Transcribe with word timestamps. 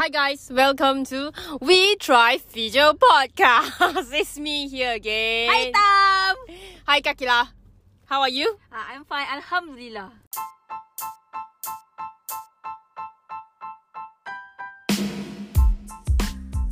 Hi 0.00 0.08
guys, 0.08 0.48
welcome 0.50 1.04
to 1.12 1.30
We 1.60 1.94
Try 1.96 2.38
Physio 2.38 2.94
Podcast. 2.94 4.08
It's 4.16 4.38
me 4.38 4.66
here 4.66 4.92
again. 4.92 5.50
Hi 5.52 5.70
Tam. 5.76 6.56
Hi 6.86 7.00
Kakila. 7.02 7.48
How 8.06 8.22
are 8.22 8.30
you? 8.30 8.56
Uh, 8.72 8.80
I'm 8.80 9.04
fine. 9.04 9.26
Alhamdulillah. 9.28 10.10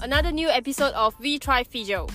Another 0.01 0.33
new 0.33 0.49
episode 0.49 0.95
of 0.95 1.13
We 1.21 1.39
Try 1.39 1.65
Physio. 1.65 2.09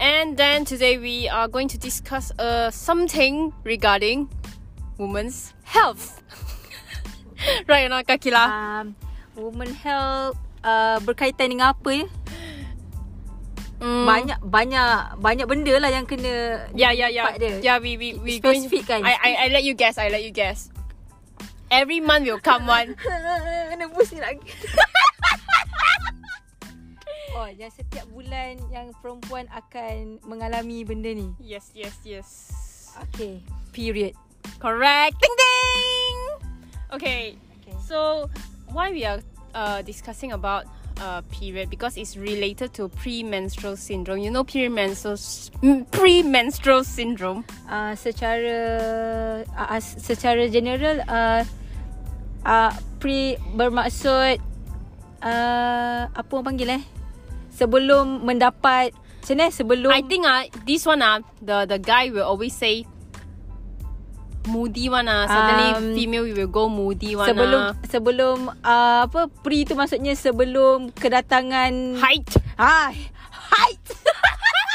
And 0.00 0.36
then 0.36 0.64
today 0.64 0.98
we 0.98 1.28
are 1.28 1.46
going 1.46 1.68
to 1.68 1.78
discuss 1.78 2.32
uh, 2.40 2.72
something 2.72 3.54
regarding 3.62 4.28
women's 4.98 5.54
health. 5.62 6.20
right 7.68 7.86
Kakila? 8.08 8.48
Um, 8.50 8.96
women 9.36 9.72
health 9.72 10.36
uh, 10.64 10.98
berkaitan 11.02 11.52
dengan 11.52 11.72
apa 11.72 11.90
ya? 12.04 12.06
Mm. 13.82 14.06
Banyak 14.06 14.38
banyak 14.46 14.94
banyak 15.18 15.46
benda 15.50 15.74
lah 15.82 15.90
yang 15.90 16.06
kena 16.06 16.70
yeah. 16.70 16.94
part 17.26 17.42
dia. 17.42 17.58
Yeah, 17.58 17.76
we 17.82 17.98
we 17.98 18.14
we 18.14 18.38
Specific 18.38 18.86
kan? 18.86 19.02
I, 19.02 19.18
I 19.18 19.30
I 19.34 19.46
let 19.50 19.66
you 19.66 19.74
guess. 19.74 19.98
I 19.98 20.06
let 20.06 20.22
you 20.22 20.30
guess. 20.30 20.70
Every 21.72 21.98
month 21.98 22.28
will 22.28 22.38
come 22.38 22.68
one. 22.68 22.94
Kena 23.72 23.88
pusing 23.90 24.20
lagi. 24.20 24.44
oh, 27.34 27.48
yang 27.48 27.72
setiap 27.72 28.04
bulan 28.12 28.60
yang 28.68 28.92
perempuan 29.00 29.48
akan 29.48 30.20
mengalami 30.28 30.84
benda 30.84 31.10
ni. 31.16 31.32
Yes, 31.40 31.72
yes, 31.72 31.96
yes. 32.04 32.28
Okay. 33.08 33.40
Period. 33.72 34.12
Correct. 34.60 35.16
Ding 35.16 35.32
ding. 35.34 36.18
Okay. 36.92 37.40
Okay. 37.64 37.74
So 37.88 38.28
why 38.72 38.90
we 38.90 39.04
are 39.04 39.20
uh, 39.54 39.82
discussing 39.82 40.32
about 40.32 40.64
uh, 41.00 41.20
period 41.30 41.70
because 41.70 41.96
it's 41.96 42.16
related 42.16 42.72
to 42.74 42.88
premenstrual 42.88 43.76
syndrome. 43.76 44.18
You 44.18 44.30
know 44.30 44.44
premenstrual 44.44 45.16
mm, 45.16 45.88
premenstrual 45.90 46.84
syndrome. 46.84 47.44
Uh, 47.68 47.94
secara 47.94 48.56
uh, 49.56 49.80
secara 49.80 50.48
general 50.48 51.04
uh, 51.06 51.44
uh, 52.44 52.72
pre 52.98 53.36
bermaksud 53.54 54.40
uh, 55.22 56.02
apa 56.10 56.30
orang 56.32 56.46
panggil 56.54 56.80
eh 56.80 56.82
sebelum 57.52 58.24
mendapat 58.24 58.90
macam 59.22 59.34
mana 59.38 59.54
sebelum 59.54 59.90
I 59.94 60.02
think 60.02 60.26
uh, 60.26 60.50
this 60.66 60.82
one 60.82 60.98
uh, 60.98 61.22
the 61.38 61.62
the 61.70 61.78
guy 61.78 62.10
will 62.10 62.26
always 62.26 62.54
say 62.58 62.82
moody 64.48 64.88
one 64.90 65.06
uh. 65.06 65.26
Suddenly 65.26 65.70
Um, 65.72 65.94
female 65.94 66.24
will 66.26 66.50
go 66.50 66.66
moody 66.68 67.14
one 67.14 67.28
sebelum 67.28 67.60
uh. 67.60 67.72
sebelum 67.86 68.38
uh, 68.62 69.06
apa 69.06 69.30
pre 69.42 69.62
tu 69.62 69.78
maksudnya 69.78 70.14
sebelum 70.18 70.90
kedatangan 70.94 71.98
height. 71.98 72.28
ah 72.58 72.90
height 73.30 73.84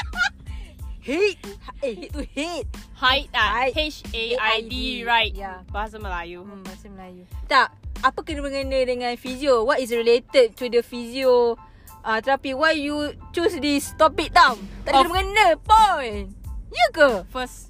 hate 1.08 1.40
eh 1.84 1.94
hate 1.96 2.12
tu 2.12 2.22
hate 2.36 2.70
Height 2.98 3.30
uh, 3.30 3.62
Height. 3.62 3.78
H 3.78 4.02
A 4.10 4.24
I 4.42 4.66
D 4.66 5.06
right. 5.06 5.30
Yeah. 5.30 5.62
Bahasa 5.70 6.02
Melayu. 6.02 6.42
Hmm, 6.42 6.66
bahasa 6.66 6.90
Melayu. 6.90 7.30
Tak, 7.46 7.70
apa 8.02 8.20
kena 8.26 8.42
mengena 8.42 8.82
dengan 8.90 9.14
physio? 9.22 9.62
What 9.70 9.78
is 9.78 9.94
related 9.94 10.58
to 10.58 10.66
the 10.66 10.82
physio 10.82 11.62
uh, 12.02 12.18
terapi? 12.26 12.58
Why 12.58 12.74
you 12.74 13.14
choose 13.38 13.54
this 13.62 13.94
topic 14.02 14.34
tau? 14.34 14.58
Tak 14.82 14.98
ada 14.98 15.06
kena 15.06 15.14
mengena 15.14 15.48
pun. 15.62 16.34
Ya 16.74 16.86
ke? 16.90 17.22
First, 17.30 17.70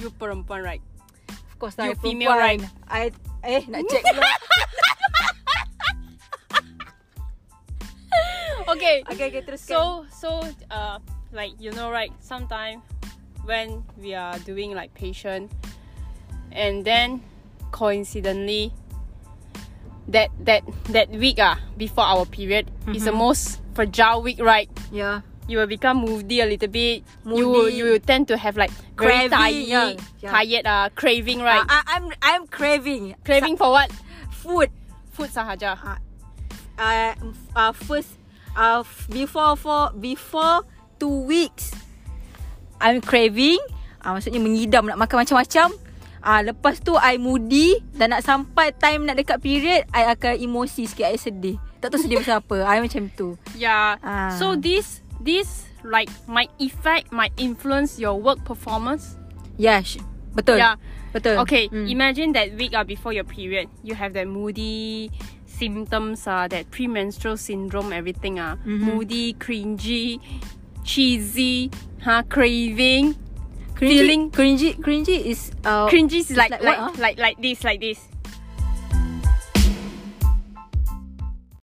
you 0.00 0.08
perempuan 0.16 0.64
right? 0.64 0.80
Of 1.56 1.72
course 1.72 1.80
You 1.80 1.90
I 1.90 1.94
female, 1.96 2.36
perempuan. 2.36 2.68
I, 2.84 3.08
eh, 3.40 3.64
nak 3.64 3.88
check 3.88 4.04
dulu. 4.04 4.20
Okay. 8.66 9.06
okay, 9.06 9.30
okay, 9.30 9.42
teruskan. 9.46 9.70
So 9.70 9.80
so 10.10 10.30
uh 10.74 10.98
like 11.30 11.54
you 11.62 11.70
know 11.70 11.88
right 11.88 12.10
sometimes 12.18 12.82
when 13.46 13.86
we 13.96 14.12
are 14.12 14.36
doing 14.42 14.74
like 14.74 14.90
patient 14.92 15.48
and 16.50 16.82
then 16.84 17.22
coincidentally 17.70 18.74
that 20.10 20.34
that 20.42 20.66
that 20.90 21.08
week 21.14 21.38
ah 21.38 21.62
before 21.78 22.02
our 22.02 22.26
period 22.26 22.66
is 22.90 23.06
the 23.06 23.14
most 23.14 23.62
fragile 23.74 24.18
week 24.18 24.42
right 24.42 24.66
yeah. 24.90 25.22
You 25.46 25.58
will 25.58 25.66
become 25.66 26.02
moody 26.02 26.40
a 26.40 26.46
little 26.46 26.68
bit 26.68 27.06
you 27.24 27.46
will 27.46 27.70
Moody. 27.70 27.76
you 27.76 27.84
will 27.86 28.02
tend 28.02 28.26
to 28.26 28.34
have 28.36 28.56
like 28.56 28.70
very 28.98 29.30
tired 29.30 29.64
yeah, 29.64 29.88
yeah. 30.18 30.30
tired 30.30 30.64
uh 30.66 30.86
craving 30.94 31.38
right 31.40 31.62
Uh, 31.62 31.70
I, 31.70 31.78
I'm 31.96 32.04
I'm 32.20 32.42
craving. 32.46 33.14
craving 33.22 33.56
for 33.56 33.70
what 33.70 33.88
Food. 34.30 34.70
food 35.10 35.30
sahaja 35.30 35.74
Uh, 35.78 35.96
uh, 36.76 37.12
uh, 37.54 37.72
first 37.72 38.14
uh, 38.52 38.84
before 39.08 39.56
for 39.56 39.90
before 39.96 40.62
two 40.98 41.24
weeks 41.24 41.72
I'm 42.76 43.00
craving 43.00 43.58
uh, 44.04 44.12
maksudnya 44.12 44.38
mengidam 44.38 44.84
nak 44.84 45.00
makan 45.00 45.24
macam-macam 45.24 45.72
Ah 46.20 46.42
uh, 46.42 46.52
lepas 46.52 46.82
tu 46.82 46.98
I 46.98 47.16
moody 47.16 47.78
dan 47.94 48.10
nak 48.10 48.26
sampai 48.26 48.74
time 48.74 49.06
nak 49.06 49.14
dekat 49.14 49.38
period 49.38 49.86
I 49.94 50.10
akan 50.10 50.34
emosi 50.36 50.90
sikit 50.90 51.06
I 51.06 51.14
sedih. 51.16 51.54
Tak 51.78 51.94
tahu 51.94 52.02
sedih 52.02 52.18
pasal 52.26 52.42
apa. 52.42 52.66
I 52.66 52.82
macam 52.82 53.06
tu. 53.14 53.38
yeah 53.54 53.94
Ah. 54.02 54.34
so 54.34 54.58
this 54.58 55.05
this 55.26 55.66
like 55.84 56.08
might 56.26 56.50
affect 56.62 57.10
might 57.12 57.32
influence 57.36 57.98
your 57.98 58.14
work 58.18 58.38
performance 58.46 59.18
Yeah, 59.58 59.80
betul. 60.36 60.56
Yeah. 60.60 60.76
Betul. 61.16 61.40
Okay, 61.48 61.68
Hmm. 61.72 61.88
imagine 61.88 62.32
that 62.36 62.52
week 62.60 62.76
uh, 62.76 62.84
before 62.84 63.08
your 63.16 63.24
period, 63.24 63.72
you 63.80 63.96
have 63.96 64.12
that 64.12 64.28
moody 64.28 65.08
symptoms, 65.48 66.28
uh, 66.28 66.44
that 66.52 66.68
premenstrual 66.70 67.40
syndrome, 67.40 67.88
everything, 67.88 68.36
uh, 68.38 68.60
Mhm. 68.68 68.84
moody, 68.84 69.32
cringy, 69.40 70.20
cheesy, 70.84 71.70
huh, 72.04 72.20
craving. 72.28 73.16
cringy, 73.76 73.88
feeling- 73.88 74.30
cringy 74.30 74.76
cringy 74.76 75.16
is 75.24 75.52
uh, 75.64 75.88
cringy 75.88 76.20
is 76.20 76.36
like 76.36 76.52
like 76.52 76.60
like, 76.64 76.78
what, 76.84 76.92
ah? 76.92 77.00
like 77.00 77.16
like 77.16 77.36
this, 77.40 77.64
like 77.64 77.80
this. 77.80 78.00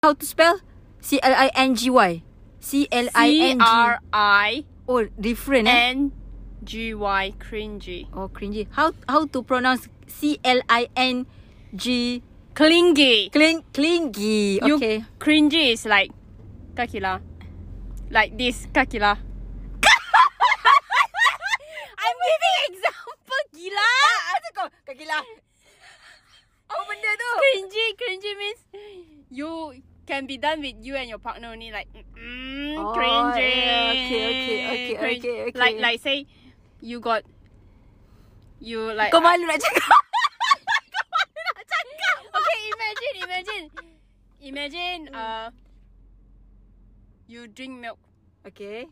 how 0.01 0.13
to 0.13 0.25
spell 0.25 0.59
C 1.01 1.19
L 1.21 1.33
I 1.33 1.49
N 1.53 1.75
G 1.77 1.89
Y. 1.89 2.21
C 2.63 2.87
L 2.87 3.11
I 3.11 3.51
N 3.51 3.59
G. 3.59 3.67
R 3.67 3.99
I 4.15 4.63
Oh, 4.87 5.03
different 5.19 5.67
eh. 5.67 5.91
N 5.91 6.15
G 6.63 6.95
Y, 6.95 7.33
cringy. 7.39 8.07
Oh, 8.15 8.31
cringy. 8.31 8.67
How 8.71 8.95
how 9.11 9.27
to 9.27 9.43
pronounce 9.43 9.91
C 10.07 10.39
L 10.47 10.63
I 10.71 10.87
N 10.95 11.27
G 11.75 12.23
Clingy. 12.55 13.27
cling 13.35 13.67
clingy. 13.75 14.63
You- 14.63 14.79
Okay. 14.79 15.03
Cringy 15.19 15.75
is 15.75 15.83
like, 15.83 16.13
kakila. 16.77 17.19
Like 18.13 18.37
this, 18.37 18.69
kakila. 18.71 19.17
I'm 22.03 22.17
giving 22.21 22.57
example, 22.71 23.43
gila. 23.57 23.89
Apa 24.37 24.47
kau? 24.53 24.67
Gila. 24.93 25.17
Apa 26.69 26.81
benda 26.87 27.11
tu? 27.17 27.29
cringy 27.41 27.85
cringy 27.97 28.31
means 28.39 28.61
you 29.33 29.81
can 30.03 30.27
be 30.27 30.35
done 30.37 30.59
with 30.59 30.75
you 30.81 30.95
and 30.95 31.07
your 31.07 31.17
partner 31.17 31.49
only 31.51 31.71
like 31.71 31.87
mm, 31.93 32.75
Oh, 32.75 32.91
cringy 32.91 33.39
yeah, 33.39 33.91
okay, 33.91 34.23
okay, 34.27 34.59
okay, 34.67 34.95
Cringe. 34.99 35.23
okay, 35.23 35.37
okay. 35.47 35.59
like 35.59 35.75
like 35.79 35.99
say 36.01 36.27
you 36.83 36.99
got 36.99 37.23
you 38.59 38.91
like 38.91 39.11
Kau 39.11 39.19
malu 39.19 39.43
nak 39.47 39.59
cakap? 39.59 39.83
Kau 40.93 41.03
malu 41.07 41.39
nak 41.39 41.57
cakap? 41.63 42.17
okay 42.31 42.59
imagine 42.67 43.15
imagine 43.23 43.63
imagine 44.39 44.99
uh 45.11 45.47
you 47.27 47.47
drink 47.47 47.79
milk 47.79 47.99
Okay. 48.43 48.91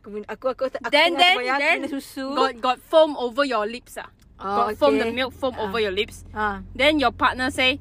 Aku 0.00 0.24
aku 0.24 0.46
aku 0.48 0.62
aku 0.72 0.80
then 0.88 1.12
tengah 1.12 1.20
then 1.20 1.36
terbayang 1.44 1.60
then 1.60 1.78
susu. 1.92 2.32
got 2.32 2.52
got 2.58 2.78
foam 2.80 3.12
over 3.20 3.44
your 3.44 3.68
lips 3.68 4.00
ah 4.00 4.08
oh, 4.40 4.72
got 4.72 4.80
foam 4.80 4.96
the 4.96 5.12
milk 5.12 5.30
foam 5.36 5.52
Ah. 5.54 5.68
over 5.68 5.76
your 5.78 5.92
lips 5.92 6.24
Ah. 6.32 6.64
then 6.72 6.96
your 6.96 7.12
partner 7.12 7.52
say 7.52 7.76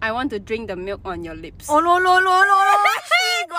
I 0.00 0.12
want 0.14 0.30
to 0.30 0.38
drink 0.38 0.68
the 0.68 0.76
milk 0.76 1.00
on 1.04 1.24
your 1.26 1.34
lips 1.34 1.68
Oh 1.68 1.80
no 1.80 1.98
no 1.98 2.18
no 2.18 2.34
no. 2.46 2.56
no. 2.56 2.74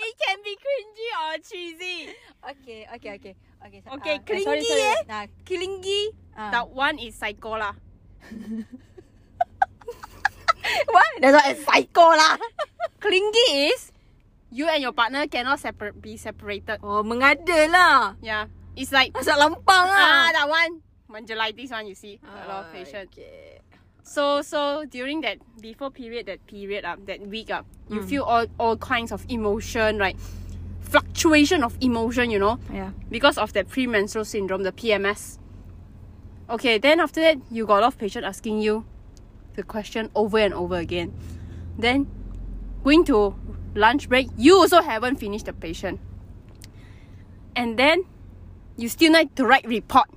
It 0.00 0.16
can 0.16 0.38
be 0.44 0.56
cringy 0.56 1.08
or 1.12 1.36
cheesy 1.44 2.08
Okay, 2.40 2.88
okay, 2.96 3.20
okay. 3.20 3.34
Okay, 3.60 3.80
so- 3.84 3.92
Okay, 4.00 4.16
ah, 4.16 4.24
clingy 4.24 4.48
sorry, 4.48 4.64
sorry. 4.64 4.80
eh. 4.80 5.00
Nah, 5.04 5.28
Kilingi, 5.44 6.00
ah. 6.32 6.48
that 6.48 6.72
one 6.72 6.96
is 6.96 7.12
psycho 7.12 7.60
lah. 7.60 7.76
What? 10.88 11.10
That's 11.20 11.36
why 11.36 11.52
it's 11.52 11.64
psycho 11.68 12.16
lah. 12.16 12.40
Clingy 13.00 13.68
is 13.68 13.92
you 14.48 14.64
and 14.68 14.80
your 14.82 14.92
partner 14.96 15.26
cannot 15.28 15.60
separate 15.60 16.00
be 16.00 16.16
separated. 16.16 16.80
Oh, 16.80 17.04
mengada 17.04 17.68
lah. 17.68 18.16
Yeah, 18.24 18.48
it's 18.76 18.92
like 18.92 19.12
Masak 19.12 19.36
lampang 19.36 19.86
ah 19.88 19.92
lah. 19.92 20.32
that 20.32 20.48
one 20.48 20.80
manjelitis 21.10 21.70
one 21.70 21.86
you 21.86 21.94
see 21.96 22.16
a 22.24 22.48
lot 22.48 22.64
of 22.64 22.72
patient. 22.72 23.10
Okay. 23.12 23.60
So 24.02 24.42
so 24.42 24.84
during 24.86 25.20
that 25.22 25.38
before 25.60 25.90
period 25.90 26.26
that 26.26 26.46
period 26.46 26.84
up 26.84 27.06
that 27.06 27.20
week 27.26 27.50
up 27.50 27.66
you 27.88 28.00
Mm. 28.00 28.08
feel 28.08 28.22
all 28.24 28.46
all 28.58 28.76
kinds 28.76 29.12
of 29.12 29.24
emotion 29.28 29.98
right 29.98 30.16
fluctuation 30.80 31.62
of 31.62 31.76
emotion 31.80 32.30
you 32.30 32.38
know 32.38 32.58
Yeah. 32.72 32.90
because 33.10 33.38
of 33.38 33.52
that 33.52 33.68
premenstrual 33.68 34.24
syndrome 34.24 34.62
the 34.64 34.72
PMS. 34.72 35.38
Okay, 36.48 36.78
then 36.78 36.98
after 36.98 37.20
that 37.20 37.38
you 37.50 37.66
got 37.66 37.78
a 37.78 37.82
lot 37.86 37.92
of 37.94 37.98
patient 37.98 38.24
asking 38.24 38.60
you 38.60 38.84
the 39.54 39.62
question 39.62 40.10
over 40.14 40.38
and 40.38 40.52
over 40.54 40.76
again. 40.76 41.12
Then 41.78 42.06
going 42.82 43.04
to 43.04 43.34
lunch 43.74 44.08
break, 44.08 44.28
you 44.36 44.56
also 44.56 44.82
haven't 44.82 45.16
finished 45.16 45.46
the 45.46 45.52
patient. 45.52 46.00
And 47.54 47.78
then 47.78 48.04
you 48.76 48.88
still 48.88 49.12
need 49.12 49.34
to 49.36 49.44
write 49.46 49.66
report. 49.66 50.08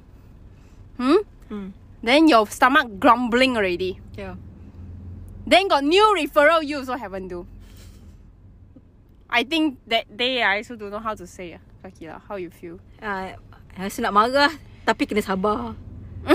Hmm? 0.97 1.18
Hmm. 1.50 1.68
Then 2.03 2.27
your 2.27 2.44
stomach 2.51 3.00
grumbling 3.00 3.55
already. 3.55 3.97
Yeah. 4.19 4.35
Then 5.47 5.67
got 5.71 5.83
new 5.88 6.03
referral 6.19 6.59
you 6.63 6.83
also 6.83 6.95
haven't 7.00 7.31
do. 7.31 7.47
I 9.29 9.44
think 9.44 9.79
that 9.88 10.05
day 10.15 10.44
I 10.44 10.59
also 10.61 10.75
don't 10.75 10.91
know 10.91 11.00
how 11.01 11.15
to 11.15 11.25
say. 11.25 11.55
ah. 11.57 11.63
Kaki 11.83 12.07
lah, 12.07 12.19
how 12.27 12.35
you 12.39 12.47
feel? 12.51 12.79
Ah, 13.03 13.35
rasa 13.75 14.00
nak 14.03 14.15
marah 14.15 14.51
tapi 14.85 15.03
kena 15.07 15.23
sabar. 15.23 15.75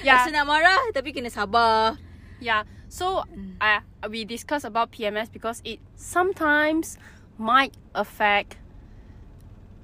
Yeah, 0.00 0.24
Rasa 0.24 0.32
nak 0.32 0.48
marah 0.48 0.80
tapi 0.96 1.12
kena 1.12 1.28
sabar. 1.28 2.00
yeah. 2.40 2.64
So 2.88 3.22
uh, 3.60 3.80
we 4.08 4.24
discuss 4.24 4.64
about 4.64 4.90
PMS 4.96 5.28
because 5.30 5.60
it 5.62 5.78
sometimes 5.94 6.96
might 7.36 7.76
affect 7.94 8.56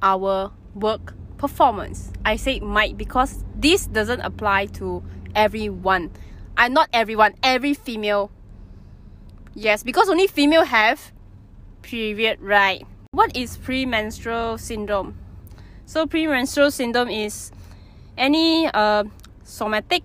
our 0.03 0.51
work 0.75 1.13
performance. 1.47 2.11
I 2.25 2.35
say 2.35 2.59
might 2.59 2.99
because 2.99 3.45
this 3.55 3.87
doesn't 3.87 4.21
apply 4.21 4.67
to 4.83 5.03
everyone. 5.35 6.11
I 6.57 6.67
not 6.69 6.89
everyone, 6.93 7.35
every 7.43 7.73
female. 7.73 8.33
Yes, 9.55 9.85
because 9.85 10.09
only 10.09 10.27
female 10.27 10.65
have 10.65 11.13
period 11.83 12.41
right. 12.41 12.85
What 13.13 13.37
is 13.37 13.57
premenstrual 13.57 14.59
syndrome? 14.59 15.17
So 15.87 16.05
premenstrual 16.07 16.73
syndrome 16.73 17.09
is 17.11 17.53
any 18.19 18.67
uh, 18.67 19.05
somatic, 19.45 20.03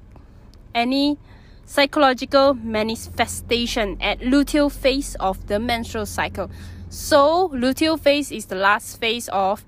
any 0.76 1.18
psychological 1.66 2.54
manifestation 2.54 3.98
at 4.00 4.20
luteal 4.20 4.72
phase 4.72 5.16
of 5.16 5.48
the 5.48 5.60
menstrual 5.60 6.06
cycle. 6.06 6.52
So 6.90 7.50
luteal 7.50 8.00
phase 8.00 8.32
is 8.32 8.46
the 8.46 8.56
last 8.56 9.00
phase 9.00 9.28
of 9.30 9.66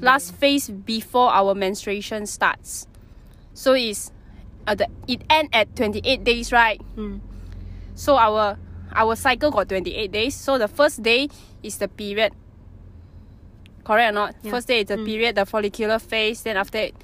last 0.00 0.34
phase 0.34 0.68
before 0.70 1.30
our 1.32 1.54
menstruation 1.54 2.26
starts. 2.26 2.86
So 3.52 3.72
it's 3.74 4.10
uh, 4.66 4.74
the, 4.74 4.88
it 5.06 5.22
end 5.30 5.50
at 5.52 5.74
28 5.76 6.24
days, 6.24 6.52
right? 6.52 6.80
Hmm. 6.94 7.18
So 7.94 8.16
our 8.16 8.58
our 8.94 9.14
cycle 9.16 9.50
got 9.50 9.68
28 9.68 10.10
days. 10.10 10.34
So 10.34 10.58
the 10.58 10.68
first 10.68 11.02
day 11.02 11.28
is 11.62 11.78
the 11.78 11.88
period. 11.88 12.32
Correct 13.84 14.10
or 14.10 14.14
not? 14.14 14.34
Yeah. 14.42 14.50
First 14.50 14.68
day 14.68 14.80
is 14.80 14.88
the 14.88 14.96
Mm. 14.96 15.04
period, 15.06 15.32
the 15.36 15.44
follicular 15.44 15.98
phase. 15.98 16.42
Then 16.42 16.56
after 16.56 16.78
it, 16.88 16.94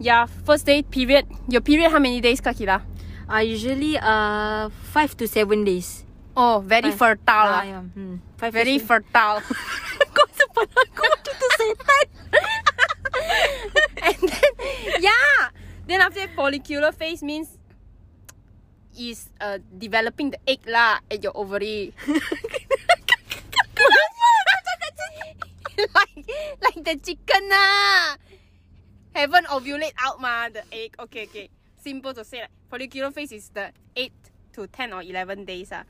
yeah, 0.00 0.26
first 0.26 0.66
day 0.66 0.82
period. 0.82 1.26
Your 1.48 1.60
period 1.62 1.90
how 1.92 2.00
many 2.02 2.20
days, 2.20 2.40
Kakila? 2.40 2.82
Uh, 3.30 3.38
usually 3.38 3.96
uh, 3.96 4.68
5 4.92 5.16
to 5.18 5.28
7 5.28 5.64
days. 5.64 6.04
Oh, 6.36 6.58
very 6.66 6.90
Five. 6.90 6.98
fertile. 7.22 7.46
Ah, 7.46 7.46
lah. 7.46 7.62
yeah. 7.62 7.82
Hmm. 7.94 8.16
Five 8.36 8.52
Very 8.52 8.76
fertile. 8.82 9.38
Kau 10.18 10.26
sepan 10.34 10.66
aku 10.66 11.06
tu 11.22 11.30
setan. 11.30 11.53
and 14.02 14.16
then 14.20 14.52
yeah, 15.00 15.48
then 15.86 16.00
after 16.00 16.20
that, 16.20 16.34
follicular 16.34 16.92
phase 16.92 17.22
means 17.22 17.58
is 18.98 19.30
uh 19.40 19.58
developing 19.78 20.30
the 20.30 20.38
egg 20.46 20.60
lah 20.66 20.98
at 21.10 21.22
your 21.22 21.36
ovary. 21.36 21.94
like 25.94 26.30
like 26.62 26.84
the 26.84 26.96
chicken 27.02 27.48
ah. 27.52 28.16
Haven't 29.14 29.46
ovulate 29.46 29.94
out 29.98 30.20
ma 30.20 30.48
the 30.48 30.62
egg. 30.72 30.94
Okay, 30.98 31.24
okay. 31.26 31.48
Simple 31.78 32.14
to 32.14 32.24
say 32.24 32.40
like 32.42 32.50
follicular 32.70 33.10
phase 33.10 33.32
is 33.32 33.48
the 33.50 33.72
eight 33.96 34.12
to 34.52 34.66
ten 34.68 34.92
or 34.92 35.02
eleven 35.02 35.44
days 35.44 35.70
ah. 35.72 35.84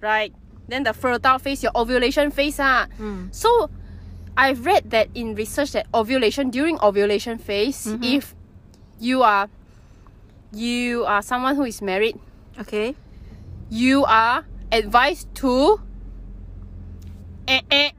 Right. 0.00 0.34
Then 0.68 0.84
the 0.84 0.92
fertile 0.92 1.38
phase, 1.38 1.62
your 1.62 1.72
ovulation 1.76 2.30
phase 2.30 2.60
ah. 2.60 2.86
Hmm. 2.96 3.28
So 3.30 3.70
I've 4.36 4.66
read 4.66 4.90
that 4.90 5.08
in 5.14 5.34
research 5.34 5.72
that 5.72 5.86
ovulation 5.94 6.50
during 6.50 6.78
ovulation 6.80 7.38
phase, 7.38 7.86
Mhm. 7.86 8.02
if 8.02 8.34
you 8.98 9.22
are 9.22 9.48
you 10.54 11.04
are 11.04 11.20
someone 11.22 11.56
who 11.56 11.64
is 11.64 11.82
married, 11.82 12.18
Okay. 12.60 12.94
you 13.70 14.04
are 14.06 14.44
advised 14.70 15.26
to 15.42 15.80
eh, 17.46 17.60
eh, 17.70 17.90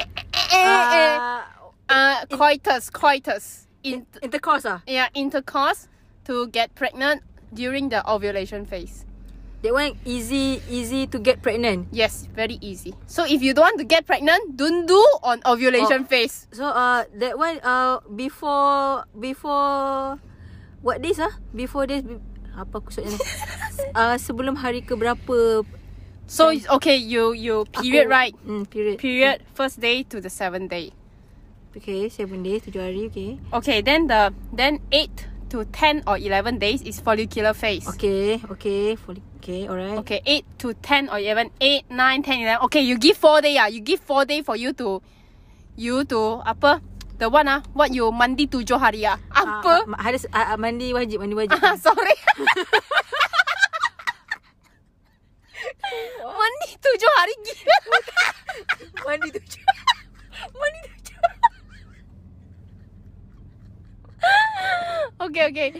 eh, 0.00 0.04
eh, 0.04 0.44
eh, 0.52 1.18
Uh, 1.18 1.42
uh, 1.88 2.26
coitus, 2.26 2.90
coitus, 2.90 3.66
in, 3.82 4.04
intercourse 4.20 4.66
ah. 4.66 4.82
yeah, 4.86 5.08
intercourse 5.14 5.88
to 6.26 6.48
get 6.48 6.74
pregnant 6.74 7.22
during 7.54 7.88
the 7.88 8.02
ovulation 8.10 8.66
phase. 8.66 9.05
That 9.64 9.72
one 9.72 9.96
easy 10.04 10.60
easy 10.68 11.06
to 11.08 11.18
get 11.18 11.40
pregnant. 11.40 11.88
Yes, 11.90 12.28
very 12.36 12.60
easy. 12.60 12.92
So 13.08 13.24
if 13.24 13.40
you 13.40 13.56
don't 13.56 13.72
want 13.74 13.78
to 13.80 13.88
get 13.88 14.04
pregnant, 14.06 14.54
don't 14.56 14.84
do 14.86 15.00
on 15.24 15.40
ovulation 15.48 16.04
phase. 16.04 16.46
So 16.52 16.68
uh 16.68 17.08
that 17.18 17.40
one 17.40 17.58
uh 17.64 18.04
before 18.14 19.08
before 19.16 20.20
what 20.84 21.00
days 21.00 21.18
ah? 21.18 21.32
Before 21.56 21.88
days 21.88 22.04
be- 22.04 22.20
apa 22.56 22.78
aku 22.78 22.92
ni? 23.00 23.16
uh, 23.98 24.16
sebelum 24.20 24.56
hari 24.60 24.80
ke 24.84 24.96
berapa 24.96 25.64
So 26.26 26.50
okay, 26.76 26.98
you 26.98 27.32
you 27.32 27.64
period 27.70 28.10
aku- 28.10 28.16
right? 28.16 28.34
Hmm, 28.44 28.64
period. 28.66 28.96
Period 28.98 29.36
first 29.54 29.78
day 29.78 30.02
to 30.10 30.20
the 30.20 30.30
seventh 30.30 30.68
day. 30.70 30.90
Okay, 31.76 32.08
7 32.08 32.40
days, 32.40 32.64
7 32.64 32.72
hari, 32.80 33.04
okay. 33.12 33.30
Okay, 33.52 33.78
then 33.84 34.08
the 34.08 34.32
then 34.48 34.80
eight 34.88 35.28
to 35.50 35.64
ten 35.70 36.02
or 36.06 36.18
eleven 36.18 36.58
days 36.58 36.82
is 36.82 37.00
follicular 37.00 37.54
phase. 37.54 37.86
Okay, 37.96 38.40
okay, 38.50 38.96
okay, 39.38 39.68
alright. 39.68 39.98
Okay, 40.02 40.20
eight 40.26 40.44
to 40.58 40.74
ten 40.82 41.08
or 41.08 41.18
eleven, 41.18 41.50
eight, 41.60 41.84
nine, 41.90 42.22
ten, 42.22 42.40
eleven. 42.40 42.64
Okay, 42.66 42.80
you 42.82 42.98
give 42.98 43.16
four 43.16 43.40
day 43.40 43.56
ah. 43.58 43.66
You 43.66 43.80
give 43.80 44.00
four 44.00 44.24
day 44.24 44.42
for 44.42 44.56
you 44.56 44.72
to 44.80 45.02
you 45.76 46.04
to 46.10 46.42
apa? 46.44 46.80
The 47.16 47.30
one 47.32 47.48
ah, 47.48 47.62
what 47.72 47.94
you 47.94 48.12
mandi 48.12 48.44
tujuh 48.46 48.76
hari 48.76 49.06
ah? 49.08 49.16
Ah, 49.32 49.64
Apa? 49.64 49.88
ma- 49.88 50.00
Harus 50.02 50.28
uh, 50.28 50.56
mandi 50.60 50.92
wajib, 50.92 51.16
mandi 51.24 51.32
wajib. 51.32 51.56
Ah, 51.64 51.72
sorry. 51.80 52.12
mandi 56.20 56.68
tujuh 56.76 57.10
hari 57.16 57.34
gila. 57.40 57.78
mandi 59.06 59.28
tu. 59.32 59.40
mandi 60.52 60.78
tu. 60.84 60.95
okay, 65.20 65.44
okay. 65.50 65.70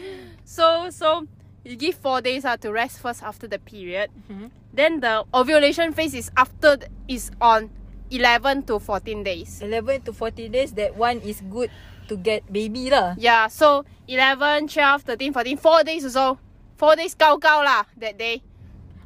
So 0.45 0.91
so 0.91 1.27
you 1.65 1.77
give 1.77 1.97
four 1.97 2.21
days 2.21 2.45
uh, 2.45 2.57
to 2.59 2.71
rest 2.73 3.01
first 3.01 3.23
after 3.23 3.47
the 3.47 3.59
period. 3.59 4.11
Mhm. 4.31 4.51
Then 4.73 5.01
the 5.01 5.25
ovulation 5.33 5.93
phase 5.93 6.15
is 6.15 6.31
after 6.37 6.77
the- 6.77 6.91
is 7.09 7.31
on 7.41 7.71
eleven 8.11 8.63
to 8.71 8.79
fourteen 8.79 9.25
days. 9.25 9.59
11 9.63 10.03
to 10.07 10.13
14 10.13 10.53
days, 10.53 10.73
that 10.79 10.95
one 10.95 11.19
is 11.25 11.43
good 11.51 11.71
to 12.07 12.15
get 12.15 12.47
baby 12.53 12.87
lah. 12.87 13.19
Yeah, 13.19 13.49
so 13.51 13.83
11, 14.07 14.69
12, 14.71 15.03
13, 15.03 15.33
14, 15.35 15.57
4 15.59 15.83
days 15.83 16.05
also. 16.07 16.39
4 16.79 16.95
days 16.95 17.17
kau 17.19 17.41
kau 17.41 17.65
lah 17.65 17.89
that 17.99 18.15
day. 18.15 18.45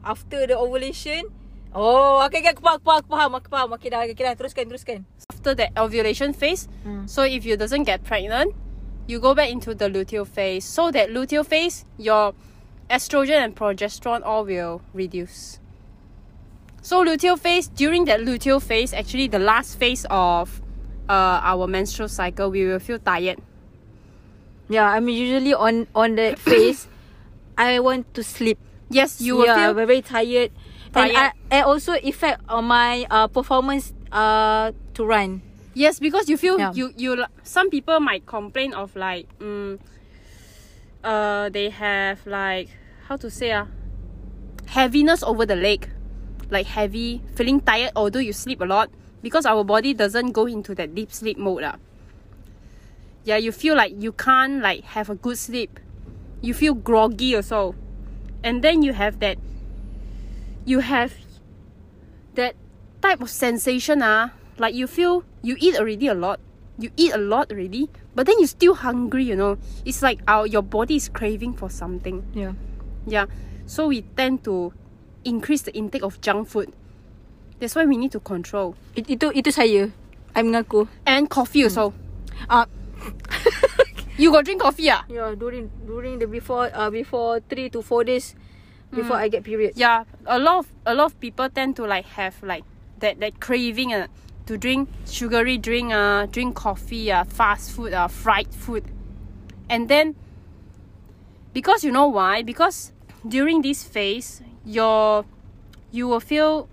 After 0.05 0.45
the 0.45 0.57
ovulation, 0.59 1.29
oh, 1.73 2.21
okay, 2.27 2.41
okay, 2.45 2.53
aku 2.53 2.61
faham, 2.61 2.77
aku 2.77 2.85
faham, 2.85 3.01
aku 3.07 3.09
faham, 3.09 3.33
aku 3.39 3.49
faham. 3.49 3.69
Okay 3.79 3.89
dah, 3.89 4.01
okay 4.05 4.25
dah, 4.27 4.35
teruskan, 4.37 4.65
teruskan. 4.69 4.99
After 5.33 5.55
that 5.57 5.71
ovulation 5.81 6.33
phase, 6.33 6.69
Hmm. 6.85 7.09
so 7.09 7.25
if 7.25 7.47
you 7.49 7.57
doesn't 7.57 7.85
get 7.89 8.05
pregnant, 8.05 8.53
you 9.11 9.19
go 9.19 9.35
back 9.35 9.51
into 9.51 9.75
the 9.75 9.91
luteal 9.91 10.27
phase. 10.27 10.65
So 10.65 10.91
that 10.93 11.11
luteal 11.11 11.45
phase, 11.45 11.85
your 11.99 12.33
estrogen 12.89 13.43
and 13.43 13.57
progesterone 13.57 14.23
all 14.25 14.45
will 14.45 14.83
reduce. 14.95 15.59
So 16.81 17.05
luteal 17.05 17.39
phase, 17.39 17.69
during 17.69 18.05
that 18.07 18.21
luteal 18.21 18.63
phase, 18.63 18.95
actually 18.95 19.29
the 19.29 19.39
last 19.39 19.79
phase 19.79 20.07
of 20.09 20.63
uh, 21.09 21.43
our 21.43 21.67
menstrual 21.67 22.09
cycle, 22.09 22.51
we 22.51 22.65
will 22.65 22.79
feel 22.79 22.99
tired. 22.99 23.39
Yeah, 24.69 24.87
I'm 24.87 25.09
usually 25.09 25.53
on 25.53 25.89
on 25.95 26.15
that 26.15 26.39
phase. 26.47 26.87
I 27.59 27.81
want 27.81 28.15
to 28.15 28.23
sleep. 28.23 28.59
Yes, 28.89 29.21
you 29.21 29.37
will 29.37 29.47
yeah, 29.47 29.67
feel 29.67 29.75
very 29.75 30.01
tired. 30.01 30.55
And 30.95 31.13
Tired. 31.13 31.33
I, 31.51 31.59
I 31.59 31.61
also 31.63 31.95
affect 31.95 32.43
on 32.49 32.65
my 32.65 33.07
uh, 33.11 33.29
performance 33.29 33.93
uh, 34.11 34.73
to 34.95 35.05
run. 35.05 35.43
Yes, 35.75 35.99
because 36.01 36.29
you 36.29 36.37
feel 36.37 36.59
Yeah. 36.59 36.73
you 36.75 36.93
you 36.97 37.25
some 37.43 37.71
people 37.71 38.01
might 38.01 38.27
complain 38.27 38.75
of 38.75 38.95
like 38.97 39.27
um, 39.41 39.79
uh 41.05 41.49
they 41.51 41.71
have 41.71 42.27
like 42.27 42.69
how 43.07 43.17
to 43.17 43.31
say 43.31 43.53
ah 43.53 43.67
heaviness 44.67 45.23
over 45.23 45.47
the 45.47 45.57
leg, 45.57 45.89
like 46.51 46.67
heavy, 46.67 47.23
feeling 47.35 47.61
tired 47.61 47.93
although 47.95 48.23
you 48.23 48.33
sleep 48.33 48.61
a 48.61 48.65
lot 48.67 48.91
because 49.23 49.47
our 49.47 49.63
body 49.65 49.95
doesn't 49.95 50.33
go 50.33 50.47
into 50.47 50.75
that 50.75 50.95
deep 50.95 51.13
sleep 51.13 51.39
mode 51.39 51.63
ah. 51.65 51.77
Yeah, 53.25 53.37
you 53.37 53.53
feel 53.53 53.77
like 53.77 53.93
you 53.99 54.13
can't 54.13 54.63
like 54.63 54.83
have 54.97 55.11
a 55.11 55.15
good 55.15 55.39
sleep. 55.39 55.79
You 56.41 56.55
feel 56.55 56.73
groggy 56.75 57.37
also, 57.37 57.75
and 58.43 58.63
then 58.65 58.83
you 58.83 58.95
have 58.95 59.21
that. 59.21 59.37
You 60.65 60.81
have 60.81 61.13
that 62.35 62.55
type 63.03 63.21
of 63.21 63.29
sensation 63.31 64.03
ah 64.03 64.31
like 64.59 64.75
you 64.75 64.87
feel 64.87 65.25
you 65.43 65.57
eat 65.59 65.77
already 65.77 66.07
a 66.07 66.15
lot 66.15 66.41
you 66.79 66.91
eat 66.97 67.13
a 67.13 67.19
lot 67.19 67.51
already 67.53 67.89
but 68.15 68.27
then 68.27 68.37
you're 68.39 68.49
still 68.49 68.75
hungry 68.75 69.25
you 69.25 69.37
know 69.37 69.57
it's 69.85 70.01
like 70.03 70.21
our 70.27 70.47
your 70.47 70.63
body 70.63 70.97
is 70.97 71.09
craving 71.09 71.53
for 71.53 71.69
something 71.69 72.25
Yeah. 72.33 72.53
Yeah. 73.07 73.27
So 73.67 73.87
we 73.89 74.03
tend 74.03 74.45
to 74.45 74.73
increase 75.25 75.63
the 75.63 75.73
intake 75.73 76.03
of 76.03 76.21
junk 76.21 76.49
food. 76.49 76.73
That's 77.59 77.75
why 77.75 77.85
we 77.85 77.97
need 77.97 78.13
to 78.13 78.21
control. 78.21 78.77
It, 78.97 79.09
itu 79.09 79.33
itu 79.33 79.49
saya. 79.49 79.89
I 80.37 80.41
mengaku. 80.45 80.85
And 81.09 81.29
coffee 81.29 81.65
also. 81.65 81.93
Ah, 82.49 82.69
You 84.21 84.29
got 84.33 84.45
drink 84.45 84.61
coffee 84.61 84.93
ah? 84.93 85.09
yeah, 85.09 85.33
during 85.33 85.73
during 85.89 86.21
the 86.21 86.29
before 86.29 86.69
uh 86.77 86.93
before 86.93 87.41
3 87.49 87.73
to 87.73 87.81
4 87.81 88.05
days 88.05 88.37
before 88.93 89.17
I 89.17 89.33
get 89.33 89.49
period. 89.49 89.81
Yeah. 89.81 90.05
A 90.29 90.37
lot 90.37 90.61
of 90.61 90.67
a 90.85 90.93
lot 90.93 91.09
of 91.09 91.15
people 91.17 91.49
tend 91.49 91.77
to 91.81 91.89
like 91.89 92.05
have 92.21 92.37
like 92.45 92.69
that 93.01 93.17
that 93.25 93.41
craving 93.41 93.97
uh, 93.97 94.13
to 94.51 94.59
drink 94.59 94.89
sugary 95.07 95.57
drink 95.57 95.93
uh, 95.93 96.27
drink 96.27 96.57
coffee 96.57 97.13
uh, 97.13 97.23
fast 97.23 97.71
food 97.71 97.95
uh, 97.95 98.09
fried 98.09 98.53
food. 98.53 98.83
And 99.69 99.89
then 99.89 100.17
because 101.55 101.85
you 101.85 101.93
know 101.93 102.09
why? 102.09 102.43
Because 102.43 102.91
during 103.23 103.63
this 103.63 103.85
phase 103.85 104.43
your 104.65 105.25
you 105.93 106.09
will 106.09 106.19
feel 106.19 106.69